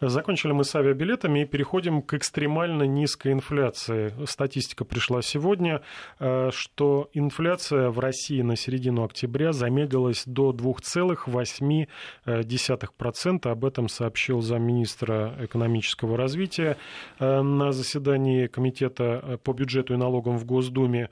[0.00, 4.12] Закончили мы с авиабилетами и переходим к экстремально низкой инфляции.
[4.26, 5.82] Статистика пришла сегодня,
[6.18, 13.46] э, что инфляция в России на середину октября замедлилась до 2,8%.
[13.46, 16.76] Об этом сообщил замминистра экономического развития
[17.20, 21.08] э, на заседании Комитета по бюджету и налогам в Госдуме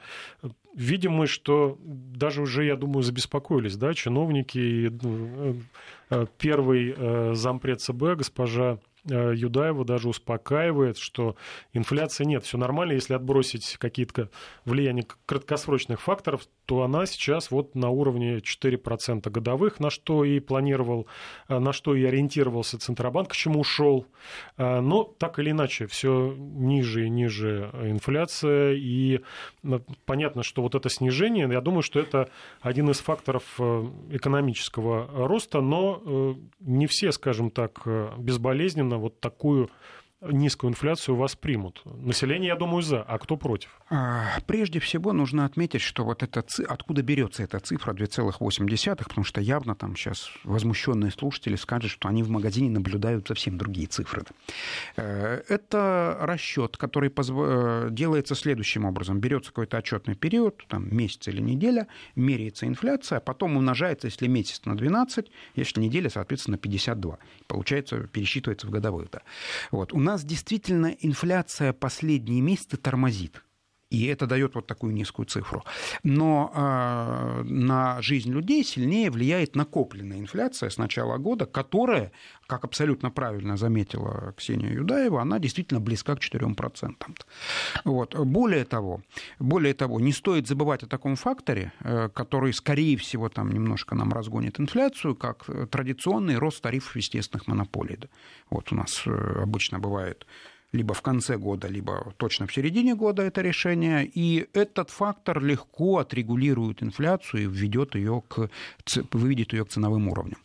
[0.74, 5.56] видим мы, что даже уже, я думаю, забеспокоились, да, чиновники и ну,
[6.11, 8.78] э, первый э, зампред ЦБ, госпожа
[9.09, 11.37] Э, Юдаева даже успокаивает, что
[11.72, 14.28] инфляции нет, все нормально, если отбросить какие-то
[14.64, 21.09] влияния краткосрочных факторов, то она сейчас вот на уровне 4% годовых, на что и планировал,
[21.48, 24.06] э, на что и ориентировался Центробанк, к чему ушел.
[24.56, 29.18] Э, но так или иначе, все ниже и ниже инфляция, и
[30.06, 32.30] понятно, что вот это снижение, я думаю, что это
[32.61, 37.83] один из факторов экономического роста, но не все, скажем так,
[38.16, 39.70] безболезненно вот такую
[40.20, 41.83] низкую инфляцию воспримут?
[41.85, 43.80] Население, я думаю, за, а кто против?
[43.92, 49.40] А, прежде всего нужно отметить, что вот это, откуда берется эта цифра 2,8, потому что
[49.40, 54.22] явно там сейчас возмущенные слушатели скажут, что они в магазине наблюдают совсем другие цифры.
[54.96, 59.18] Э, это расчет, который э, делается следующим образом.
[59.18, 64.64] Берется какой-то отчетный период, там месяц или неделя, меряется инфляция, а потом умножается, если месяц
[64.66, 65.26] на 12,
[65.57, 67.18] если неделя, соответственно, на 52.
[67.48, 69.11] Получается, пересчитывается в годовых.
[69.11, 69.22] Да.
[69.72, 69.92] Вот.
[69.92, 73.42] У нас действительно инфляция последние месяцы тормозит.
[73.90, 75.64] И это дает вот такую низкую цифру.
[76.05, 82.12] Но э, на жизнь людей сильнее влияет накопленная инфляция с начала года, которая,
[82.46, 86.94] как абсолютно правильно заметила Ксения Юдаева, она действительно близка к 4%.
[87.85, 88.14] Вот.
[88.14, 89.03] Более того,
[89.40, 94.12] более того, не стоит забывать о таком факторе, э, который, скорее всего, там немножко нам
[94.12, 97.90] разгонит инфляцию, как традиционный рост тарифов естественных монополий.
[98.50, 100.26] Вот у нас э, обычно бывает
[100.72, 104.06] либо в конце года, либо точно в середине года это решение.
[104.06, 108.48] И этот фактор легко отрегулирует инфляцию и введет ее к,
[109.12, 110.38] выведет ее к ценовым уровням.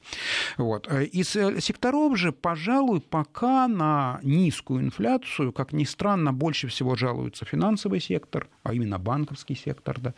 [0.57, 0.91] Вот.
[0.91, 7.99] Из секторов же, пожалуй, пока на низкую инфляцию, как ни странно, больше всего жалуется финансовый
[7.99, 9.99] сектор, а именно банковский сектор.
[9.99, 10.13] Да.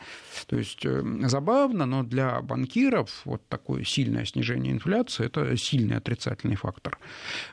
[0.47, 6.55] То есть э, забавно, но для банкиров вот такое сильное снижение инфляции– это сильный отрицательный
[6.55, 6.97] фактор.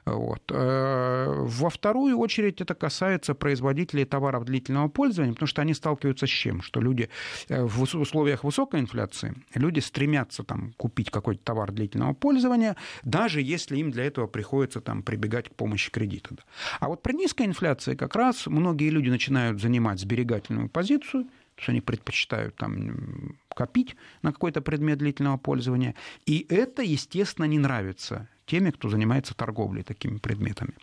[0.05, 0.43] Вот.
[0.51, 6.27] Э, во вторую очередь очередь это касается производителей товаров длительного пользования, потому что они сталкиваются
[6.27, 6.63] с чем?
[6.63, 7.09] Что люди
[7.49, 13.91] в условиях высокой инфляции, люди стремятся там, купить какой-то товар длительного пользования, даже если им
[13.91, 16.37] для этого приходится там, прибегать к помощи кредита.
[16.81, 21.27] А вот при низкой инфляции как раз многие люди начинают занимать сберегательную позицию,
[21.57, 25.95] что они предпочитают там, копить на какой-то предмет длительного пользования.
[26.27, 30.75] И это, естественно, не нравится теми, кто занимается торговлей такими предметами.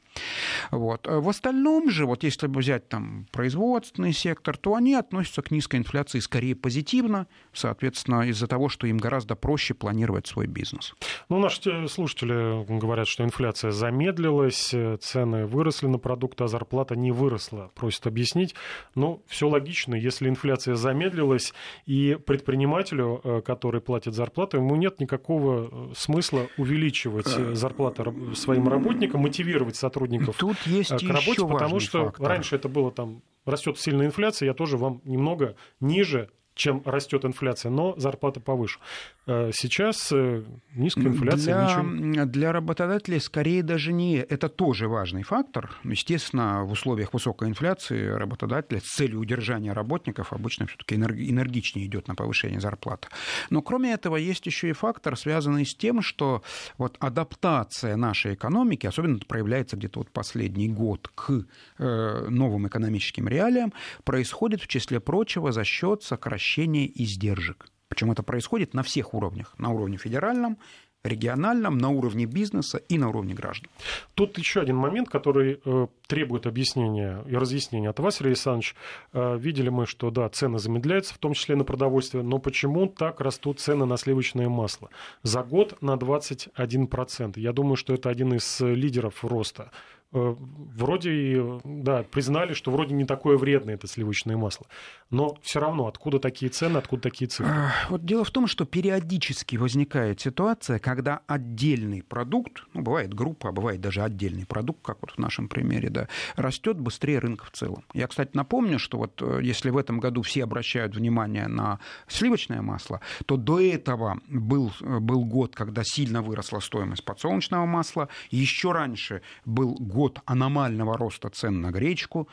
[0.72, 1.08] Вот.
[1.08, 6.20] В остальном же, вот если взять там производственный сектор, то они относятся к низкой инфляции
[6.20, 10.94] скорее позитивно, соответственно, из-за того, что им гораздо проще планировать свой бизнес.
[11.30, 17.72] Ну, наши слушатели говорят, что инфляция замедлилась, цены выросли на продукты, а зарплата не выросла.
[17.76, 18.56] Просят объяснить.
[18.96, 19.96] Ну, все логично.
[19.96, 21.54] Если инфляция замедлилась,
[21.86, 28.04] и предпринимателю, э, который платит зарплату, ему нет никакого э, смысла увеличивать э, зарплаты
[28.36, 32.28] своим работникам, мотивировать сотрудников Тут есть к работе, потому что фактор.
[32.28, 37.70] раньше это было там растет сильная инфляция, я тоже вам немного ниже чем растет инфляция,
[37.72, 38.80] но зарплата повыше.
[39.26, 40.44] Э, сейчас э,
[40.76, 41.66] низкая инфляция.
[41.66, 42.26] Для, ничего...
[42.26, 44.18] для работодателей скорее даже не...
[44.18, 45.72] Это тоже важный фактор.
[45.84, 52.16] Естественно, в условиях высокой инфляции работодатель с целью удержания работников обычно все-таки энергичнее идет на
[52.16, 53.08] повышение зарплаты.
[53.50, 56.44] Но кроме этого есть еще и фактор, связанный с тем, что
[56.78, 61.46] вот адаптация нашей экономики, особенно это проявляется где-то вот последний год к
[61.78, 63.72] э, новым экономическим реалиям,
[64.04, 67.68] происходит в числе прочего за счет сокращения сокращение издержек.
[67.88, 69.54] Причем это происходит на всех уровнях.
[69.58, 70.58] На уровне федеральном,
[71.04, 73.70] региональном, на уровне бизнеса и на уровне граждан.
[74.16, 78.76] Тут еще один момент, который э, требует объяснения и разъяснения от вас, Сергей Александрович.
[79.14, 83.22] Э, видели мы, что да, цены замедляются, в том числе на продовольствие, но почему так
[83.22, 84.90] растут цены на сливочное масло?
[85.24, 87.40] За год на 21%.
[87.40, 89.72] Я думаю, что это один из лидеров роста.
[90.14, 90.36] Э,
[90.76, 94.68] вроде, да, признали, что вроде не такое вредное это сливочное масло.
[95.10, 97.54] Но все равно, откуда такие цены, откуда такие цифры?
[97.90, 103.52] Вот дело в том, что периодически возникает ситуация, когда отдельный продукт, ну, бывает группа, а
[103.54, 107.86] бывает даже отдельный продукт, как вот в нашем примере, да, растет быстрее рынка в целом.
[107.94, 112.62] Я, кстати, напомню, что вот э, если в этом году все обращают внимание на сливочное
[112.62, 118.74] масло, то до этого был, э, был год, когда сильно выросла стоимость подсолнечного масла, еще
[118.74, 122.28] раньше был год год аномального роста цен на гречку.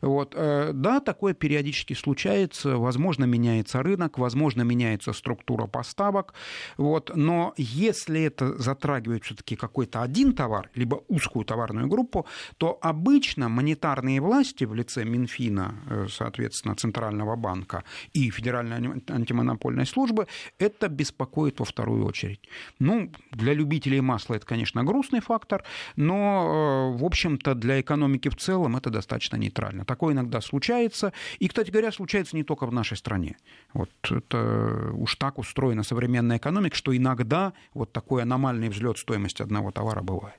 [0.00, 0.34] Вот.
[0.36, 2.78] Э, да, такое периодически случается.
[2.78, 6.32] Возможно, меняется рынок, возможно, меняется структура поставок.
[6.78, 7.10] Вот.
[7.14, 12.24] Но если это затрагивает все-таки какой-то один товар, либо узкую товарную группу,
[12.56, 20.26] то обычно монетарные власти в лице Минфина, э, соответственно, Центрального банка и Федеральной антимонопольной службы,
[20.58, 22.40] это беспокоит во вторую очередь.
[22.78, 25.64] Ну, для любителей масла это, конечно, грустный фактор,
[25.96, 29.84] но, э, в общем-то, для экономики в целом это достаточно нейтрально.
[29.84, 31.12] Такое иногда случается.
[31.40, 33.36] И, кстати говоря, случается не только в нашей стране.
[33.74, 39.72] Вот это уж так устроена современная экономика, что иногда вот такой аномальный взлет стоимости одного
[39.72, 40.36] товара бывает.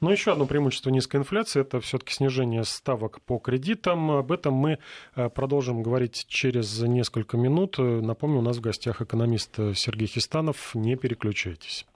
[0.00, 4.10] Но еще одно преимущество низкой инфляции– это все-таки снижение ставок по кредитам.
[4.10, 4.78] Об этом мы
[5.14, 7.78] э, продолжим говорить через несколько минут.
[7.78, 10.74] Напомню, у нас в гостях экономист Сергей Хистанов.
[10.74, 11.86] Не переключайтесь.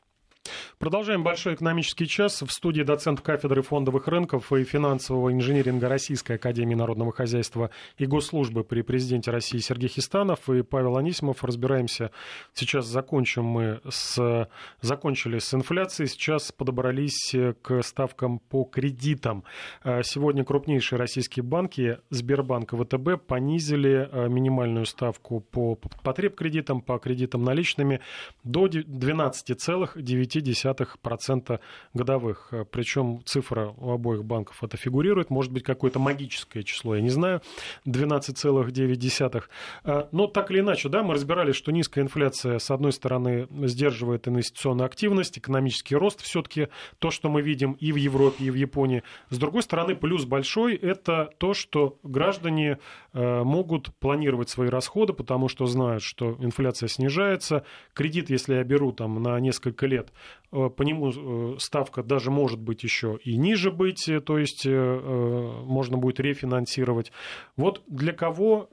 [0.79, 2.43] Продолжаем большой экономический час.
[2.43, 8.65] В студии доцент кафедры фондовых рынков и финансового инжиниринга Российской Академии Народного Хозяйства и Госслужбы
[8.65, 11.43] при президенте России Сергей Хистанов и Павел Анисимов.
[11.45, 12.11] Разбираемся.
[12.53, 14.49] Сейчас закончим мы с...
[14.81, 16.09] Закончили с инфляцией.
[16.09, 19.45] Сейчас подобрались к ставкам по кредитам.
[19.83, 26.99] Сегодня крупнейшие российские банки, Сбербанк и ВТБ, понизили э, минимальную ставку по потреб кредитам, по
[26.99, 28.01] кредитам наличными
[28.43, 31.61] до 12,9 0,6%
[31.95, 32.49] годовых.
[32.53, 35.31] Э, Причем цифра у обоих банков это фигурирует.
[35.31, 37.41] Может быть, какое-то магическое число, я не знаю,
[37.87, 39.43] 12,9.
[39.85, 44.29] Э, но так или иначе, да, мы разбирали, что низкая инфляция, с одной стороны, сдерживает
[44.29, 46.69] инвестиционную активность, экономический рост все-таки,
[46.99, 49.03] то, что мы видим и в Европе, и в Японии.
[49.31, 52.79] С другой стороны, плюс большой– это то, что граждане
[53.15, 57.65] могут планировать свои расходы, потому что знают, что инфляция снижается.
[57.93, 60.13] Кредит, если я беру там, на несколько лет,
[60.55, 64.67] Э, по нему э, ставка даже может быть еще и ниже быть, э, то есть
[64.67, 67.11] можно будет рефинансировать.
[67.57, 68.69] Вот для кого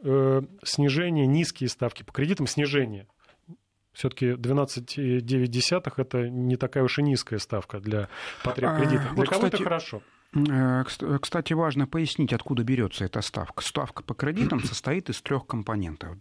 [0.64, 3.08] снижение, низкие ставки по кредитам, снижение
[3.94, 8.08] все-таки 12,9 это не такая уж и низкая ставка для
[8.44, 9.04] потреб а, кредита.
[9.04, 10.02] Для вот, кого кстати, это хорошо?
[10.34, 10.84] Э,
[11.22, 13.64] кстати, важно пояснить, откуда берется эта ставка.
[13.64, 16.16] Ставка по кредитам состоит из трех компонентов.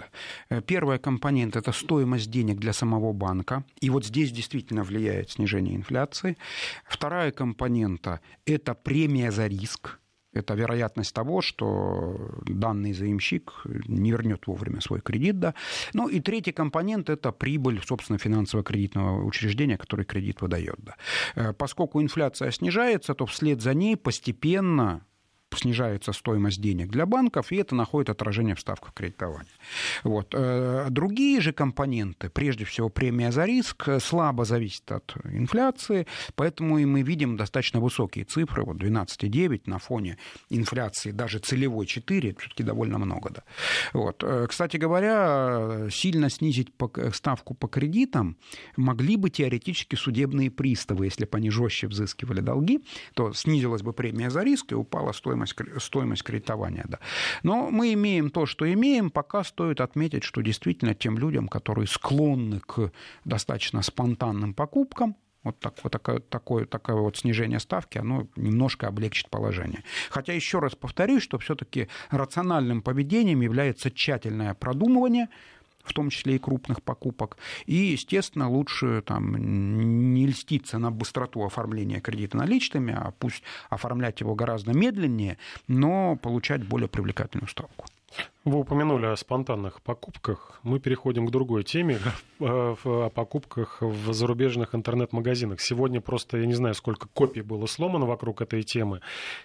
[0.49, 3.65] Э, первый компонент– это стоимость денег для самого банка.
[3.81, 6.37] И вот здесь действительно влияет снижение инфляции.
[6.85, 10.01] Вторая компонента– это премия за риск.
[10.33, 15.41] Это вероятность того, что данный заемщик не вернет вовремя свой кредит.
[15.41, 15.55] Да.
[15.93, 20.79] Ну и третий компонент– это прибыль, собственно, финансово-кредитного учреждения, который кредит выдает.
[20.79, 20.95] Да.
[21.35, 25.05] Э, поскольку инфляция снижается, то вслед за ней постепенно
[25.57, 29.51] снижается стоимость денег для банков, и это находит отражение в ставках кредитования.
[30.05, 30.35] Вот.
[30.37, 36.85] Э, другие же компоненты, прежде всего премия за риск, слабо зависят от инфляции, поэтому и
[36.85, 42.63] мы видим достаточно высокие цифры, вот 12,9 на фоне инфляции, даже целевой 4, это все-таки
[42.63, 43.31] довольно много.
[43.31, 43.43] Да.
[43.93, 44.23] Вот.
[44.25, 46.69] Э, кстати говоря, сильно снизить
[47.13, 48.37] ставку по кредитам
[48.77, 52.81] могли бы теоретически судебные приставы, если бы они жестче взыскивали долги,
[53.15, 56.85] то снизилась бы премия за риск и упала стоимость стоимость, стоимость кредитования.
[56.89, 56.99] Да.
[57.43, 59.11] Но мы имеем то, что имеем.
[59.11, 62.93] Пока стоит отметить, что действительно тем людям, которые склонны к
[63.25, 69.31] достаточно спонтанным покупкам, вот, так, вот такое, такое, такое вот снижение ставки, оно немножко облегчит
[69.31, 69.83] положение.
[70.11, 75.29] Хотя еще раз повторюсь, что все-таки рациональным поведением является тщательное продумывание
[75.83, 77.37] в том числе и крупных покупок.
[77.67, 79.35] И, естественно, лучше там,
[80.15, 86.65] не льститься на быстроту оформления кредита наличными, а пусть оформлять его гораздо медленнее, но получать
[86.65, 87.87] более привлекательную ставку.
[88.47, 90.61] Вы упомянули о спонтанных покупках.
[90.63, 91.99] Мы переходим к другой теме,
[92.41, 95.61] о покупках в зарубежных интернет-магазинах.
[95.61, 99.03] Сегодня просто, я не знаю, сколько копий было сломано вокруг этой темы.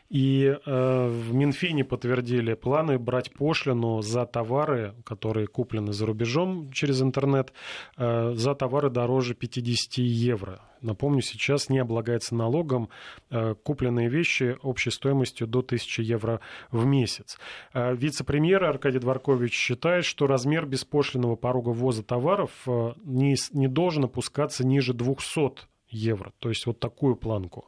[0.09, 7.01] И э, в Минфине подтвердили планы брать пошлину за товары, которые куплены за рубежом через
[7.01, 7.51] интернет,
[7.97, 10.61] э, за товары дороже 50 евро.
[10.85, 12.89] Напомню, сейчас не облагается налогом
[13.31, 16.41] э, купленные вещи общей стоимостью до 1000 евро
[16.71, 17.39] в месяц.
[17.73, 24.03] Э, вице-премьер Аркадий Дворкович считает, что размер беспошлинного порога ввоза товаров э, не, не должен
[24.03, 26.33] опускаться ниже 200 евро.
[26.37, 27.67] То есть вот такую планку,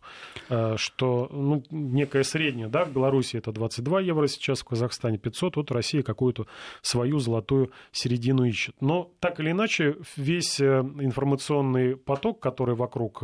[0.49, 5.55] э, что ну, некая средняя, да, в Беларуси это 22 евро сейчас, в Казахстане 500,
[5.55, 6.45] вот Россия какую-то
[6.83, 8.75] свою золотую середину ищет.
[8.79, 13.23] Но так или иначе весь э, информационный поток, который вокруг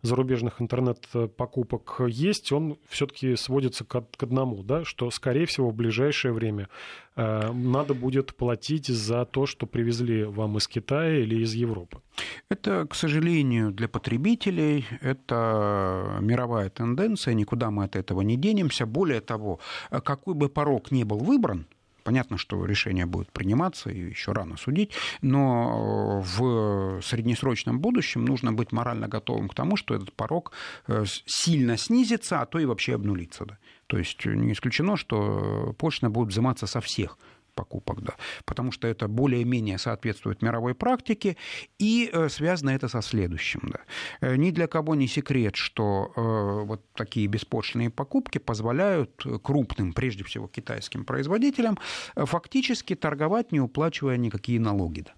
[0.00, 6.70] зарубежных интернет-покупок есть, он все-таки сводится к одному, да, что, скорее всего, в ближайшее время
[7.18, 12.00] надо будет платить за то, что привезли вам из Китая или из Европы.
[12.48, 18.86] Это, к сожалению, для потребителей это мировая тенденция, никуда мы от этого не денемся.
[18.86, 19.58] Более того,
[19.90, 21.66] какой бы порог ни был выбран,
[22.08, 28.72] Понятно, что решение будет приниматься, и еще рано судить, но в среднесрочном будущем нужно быть
[28.72, 30.52] морально готовым к тому, что этот порог
[30.86, 33.58] э, сильно снизится, а то и вообще обнулится.
[33.88, 37.18] То есть не исключено, что пошлина будет взиматься со всех
[37.58, 38.14] покупок, да,
[38.44, 41.36] потому что это более-менее соответствует мировой практике,
[41.80, 43.60] и э, связано это со следующим.
[43.62, 43.80] Да.
[44.20, 50.22] Э, ни для кого не секрет, что э, вот такие беспошлиные покупки позволяют крупным, прежде
[50.22, 51.78] всего китайским производителям,
[52.14, 55.00] фактически торговать, не уплачивая никакие налоги.
[55.00, 55.12] Да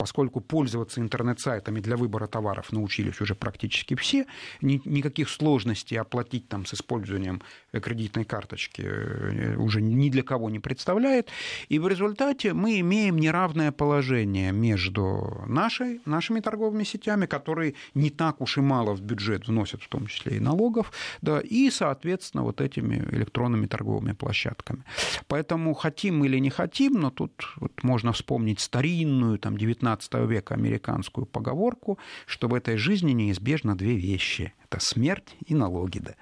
[0.00, 4.24] поскольку пользоваться интернет-сайтами для выбора товаров научились уже практически все,
[4.62, 10.58] ни, никаких сложностей оплатить там с использованием кредитной карточки э, уже ни для кого не
[10.58, 11.28] представляет.
[11.68, 18.40] И в результате мы имеем неравное положение между нашей, нашими торговыми сетями, которые не так
[18.40, 22.62] уж и мало в бюджет вносят, в том числе и налогов, да, и, соответственно, вот
[22.62, 24.82] этими электронными торговыми площадками.
[25.28, 30.54] Поэтому хотим или не хотим, но тут вот можно вспомнить старинную, там, 19 XIX века
[30.54, 35.98] американскую поговорку, что в этой жизни неизбежно две вещи– это смерть и налоги.
[35.98, 36.14] Да.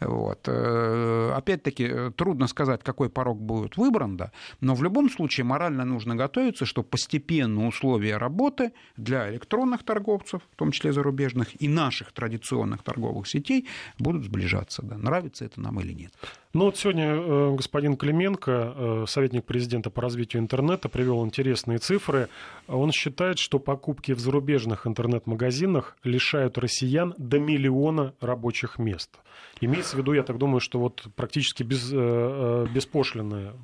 [0.00, 0.40] Вот.
[0.46, 6.16] Э, опять-таки, трудно сказать, какой порог будет выбран, да, но в любом случае морально нужно
[6.16, 12.82] готовиться, что постепенно условия работы для электронных торговцев, в том числе зарубежных, и наших традиционных
[12.82, 14.82] торговых сетей будут сближаться.
[14.82, 14.96] Да.
[14.96, 16.12] Нравится это нам или нет.
[16.52, 22.28] Ну вот сегодня э, господин Клименко, э, советник президента по развитию интернета, привел интересные цифры.
[22.66, 27.89] Он считает, что покупки в зарубежных интернет-магазинах лишают россиян до миллиона
[28.20, 29.10] рабочих мест.
[29.60, 33.54] Имеется в виду, я так думаю, что вот практически без, э, беспошлинные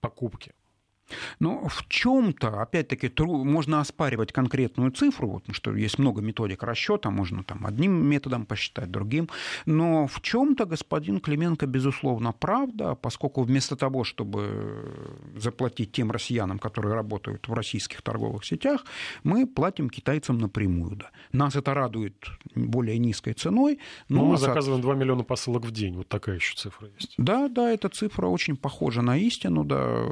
[0.00, 0.52] покупки.
[1.38, 7.44] Но в чем-то, опять-таки, можно оспаривать конкретную цифру, вот, что есть много методик расчета, можно
[7.44, 9.28] там одним методом посчитать, другим,
[9.66, 14.84] но в чем-то господин Клименко, безусловно, правда, поскольку вместо того, чтобы
[15.36, 18.84] заплатить тем россиянам, которые работают в российских торговых сетях,
[19.24, 20.96] мы платим китайцам напрямую.
[20.96, 21.10] Да.
[21.32, 22.14] Нас это радует
[22.54, 23.78] более низкой ценой.
[24.08, 27.14] Но, но мы заказываем 2 миллиона посылок в день, вот такая еще цифра есть.
[27.18, 30.04] Да, да, эта цифра очень похожа на истину, да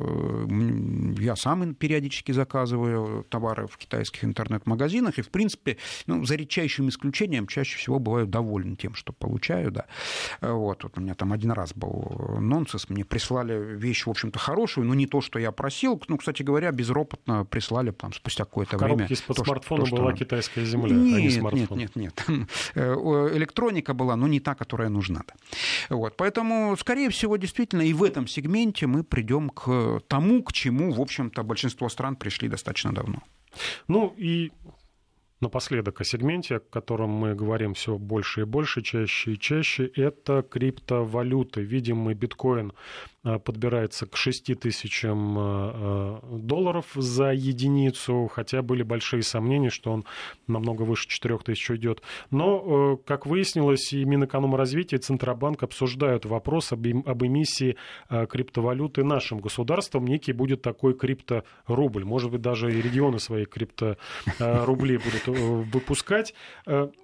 [1.18, 5.76] я сам периодически заказываю товары в китайских интернет-магазинах, и, в принципе,
[6.06, 9.86] ну, за редчайшим исключением, чаще всего бываю доволен тем, что получаю, да.
[10.40, 14.86] Вот, вот у меня там один раз был нонсенс, мне прислали вещь, в общем-то, хорошую,
[14.86, 19.06] но не то, что я просил, ну, кстати говоря, безропотно прислали там спустя какое-то время.
[19.08, 20.24] из-под то, смартфона что, была что...
[20.24, 21.78] китайская земля, нет, а не смартфон.
[21.78, 22.48] Нет, нет, нет.
[22.74, 25.22] Электроника была, но не та, которая нужна.
[25.88, 30.77] Вот, поэтому, скорее всего, действительно, и в этом сегменте мы придем к тому, к чему,
[30.78, 33.22] в общем-то, большинство стран пришли достаточно давно.
[33.88, 34.52] Ну и
[35.40, 40.42] напоследок о сегменте, о котором мы говорим все больше и больше, чаще и чаще, это
[40.42, 41.62] криптовалюты.
[41.62, 42.72] Видим мы биткоин
[43.22, 50.04] подбирается к 6 тысячам э, э, долларов за единицу, хотя были большие сомнения, что он
[50.46, 52.00] намного выше 4 тысяч идет.
[52.30, 57.76] Но, как выяснилось, и Минэкономразвития, и Центробанк обсуждают вопрос об, об эмиссии
[58.08, 60.06] криптовалюты нашим государством.
[60.06, 62.04] Некий будет такой крипторубль.
[62.04, 65.38] Может быть, даже и регионы свои крипторубли будут
[65.74, 66.34] выпускать.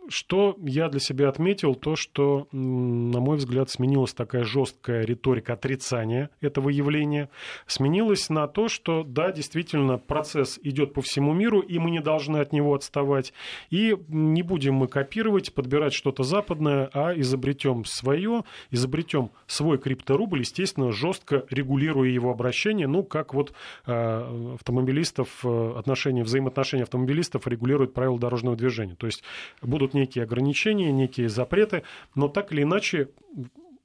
[0.08, 6.03] Что я для себя отметил, то, что, на мой взгляд, сменилась такая жесткая риторика отрицания
[6.40, 7.28] этого явления,
[7.66, 12.38] сменилась на то, что, да, действительно, процесс идет по всему миру, и мы не должны
[12.38, 13.32] от него отставать,
[13.70, 20.92] и не будем мы копировать, подбирать что-то западное, а изобретем свое, изобретем свой крипторубль, естественно,
[20.92, 23.52] жестко регулируя его обращение, ну, как вот
[23.86, 28.94] э, автомобилистов, э, отношения, взаимоотношения автомобилистов регулируют правила дорожного движения.
[28.94, 29.22] То есть
[29.62, 31.82] будут некие ограничения, некие запреты,
[32.14, 33.08] но так или иначе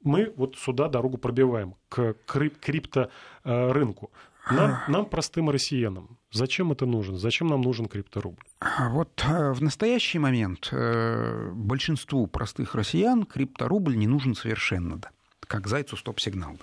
[0.04, 4.12] мы вот сюда дорогу пробиваем, к крипторынку.
[4.52, 7.18] Нам, нам, простым россиянам, зачем это нужно?
[7.20, 8.44] Зачем нам нужен крипторубль?
[8.90, 14.98] Вот э, в настоящий момент э, большинству простых россиян крипторубль не нужен совершенно.
[14.98, 15.12] Да
[15.50, 16.58] как зайцу стоп-сигнал.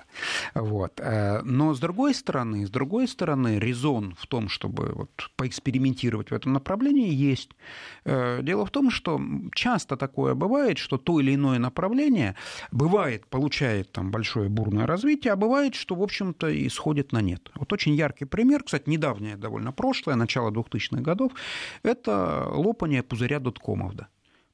[0.55, 1.01] Вот.
[1.01, 6.34] Э, но с другой стороны, с другой стороны, резон в том, чтобы вот поэкспериментировать в
[6.34, 7.51] этом направлении, есть.
[8.05, 9.20] Э, дело в том, что
[9.55, 12.37] часто такое бывает, что то или иное направление
[12.70, 17.51] бывает, получает там большое бурное развитие, а бывает, что, в общем-то, и сходит на нет.
[17.57, 21.32] Вот очень яркий пример, кстати, недавнее довольно прошлое, начало 2000-х годов,
[21.82, 23.95] это лопание пузыря доткомов.
[23.95, 24.09] Да.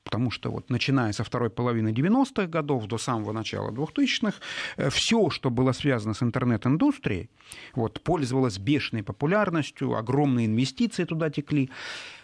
[0.05, 4.34] Потому что вот начиная со второй половины 90-х годов до самого начала 2000-х,
[4.76, 7.30] э, все, что было связано с интернет-индустрией,
[7.74, 11.70] вот, пользовалось бешеной популярностью, огромные инвестиции туда текли.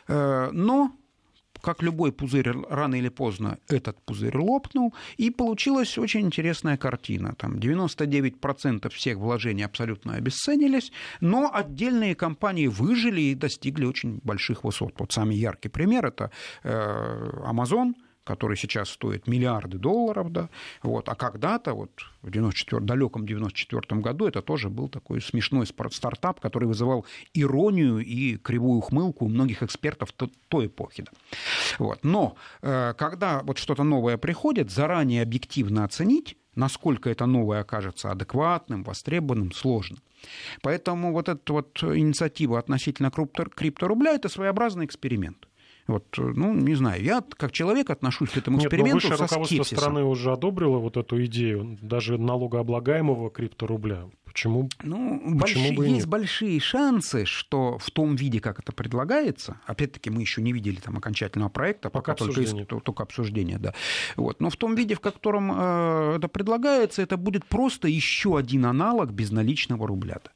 [0.09, 0.93] Э, но
[1.61, 7.35] как любой пузырь, рано или поздно этот пузырь лопнул, и получилась очень интересная картина.
[7.37, 14.95] Там 99% всех вложений абсолютно обесценились, но отдельные компании выжили и достигли очень больших высот.
[14.99, 16.31] Вот самый яркий пример– это
[16.63, 16.71] э,
[17.45, 17.95] Amazon–
[18.29, 20.49] который сейчас стоит миллиарды долларов, да,
[20.83, 26.41] вот, а когда-то, вот в 94, далеком 94 году, это тоже был такой смешной стартап,
[26.41, 30.13] который вызывал иронию и кривую ухмылку у многих экспертов
[30.49, 31.05] той эпохи.
[31.05, 31.13] Да.
[31.79, 32.05] Вот.
[32.05, 38.85] Но э, когда вот что-то новое приходит, заранее объективно оценить, насколько это новое окажется адекватным,
[38.85, 39.97] востребованным, сложно.
[40.61, 45.48] Поэтому вот эта вот инициатива относительно крипторубля– это своеобразный эксперимент.
[45.89, 49.55] Вот, ну, не знаю, я как человек отношусь к этому эксперименту Нет, но высшее руководство
[49.57, 49.79] скепсисом.
[49.79, 54.05] страны уже одобрило вот эту идею, даже налогооблагаемого крипторубля.
[54.27, 55.97] Почему, ну, почему большие, бы и нет?
[55.97, 60.77] Есть большие шансы, что в том виде, как это предлагается, опять-таки мы еще не видели
[60.77, 63.73] там окончательного проекта, пока, пока только, из, только обсуждение, да.
[64.17, 64.41] Вот.
[64.41, 69.11] Но в том виде, в котором э, это предлагается, это будет просто еще один аналог
[69.11, 70.17] безналичного рубля.
[70.23, 70.29] -то.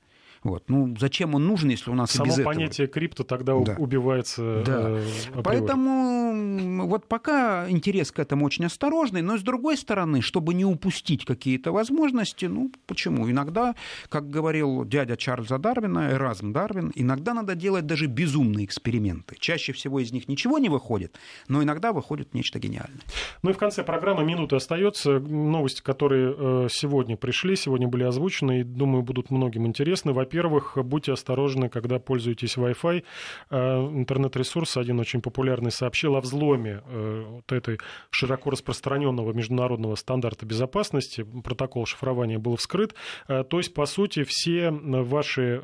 [0.45, 0.65] Вот.
[0.69, 2.95] Ну, зачем он нужен, если у нас Само и без понятие этого...
[2.95, 3.77] крипто тогда да.
[3.79, 4.63] убивается.
[4.67, 4.89] Да.
[4.89, 10.65] Э, Поэтому вот пока интерес к этому очень осторожный, но с другой стороны, чтобы не
[10.65, 13.31] упустить какие-то возможности, ну, почему?
[13.31, 13.77] Иногда,
[14.09, 19.37] как говорил дядя Чарльза Дарвина, Эразм Дарвин, иногда надо делать даже безумные эксперименты.
[19.39, 21.17] Чаще всего из них ничего не выходит,
[21.47, 23.01] но иногда выходит нечто гениальное.
[23.43, 25.21] Ну и в конце программы минуты остается.
[25.21, 30.13] Новости, которые э, сегодня пришли, сегодня были озвучены, и, думаю, будут многим интересны.
[30.13, 33.05] Во во-первых, будьте осторожны, когда пользуетесь Wi-Fi.
[33.51, 37.79] Э, интернет-ресурс один очень популярный сообщил о взломе э, вот этой
[38.11, 41.27] широко распространенного международного стандарта безопасности.
[41.45, 42.95] Протокол шифрования был вскрыт.
[43.29, 45.61] Э, то есть, по сути, все ваши,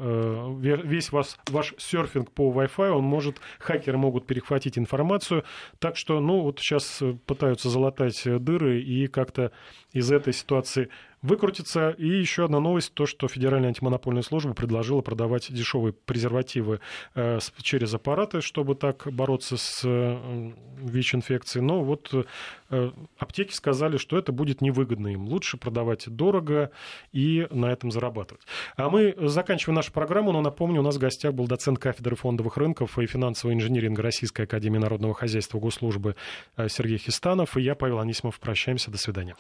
[0.59, 5.45] весь ваш, ваш серфинг по Wi-Fi, он может, хакеры могут перехватить информацию.
[5.79, 9.51] Так что, ну, вот сейчас пытаются залатать дыры и как-то
[9.93, 10.91] из этой ситуации
[11.23, 11.91] выкрутиться.
[11.91, 16.81] И еще одна новость, то, что Федеральная антимонопольная служба предложила продавать дешевые презервативы
[17.15, 21.65] э, через аппараты, чтобы так бороться с э, ВИЧ-инфекцией.
[21.65, 22.15] Но вот
[22.71, 25.27] э, аптеки сказали, что это будет невыгодно им.
[25.27, 26.71] Лучше продавать дорого
[27.13, 28.43] и на этом зарабатывать.
[28.77, 32.57] А мы заканчиваем нашу программу, но напомню, у нас в гостях был доцент кафедры фондовых
[32.57, 36.17] рынков и финансового инжиниринга Российской Академии Народного Хозяйства Госслужбы
[36.69, 38.39] Сергей Хистанов и я, Павел Анисимов.
[38.39, 38.91] Прощаемся.
[38.91, 39.37] До свидания.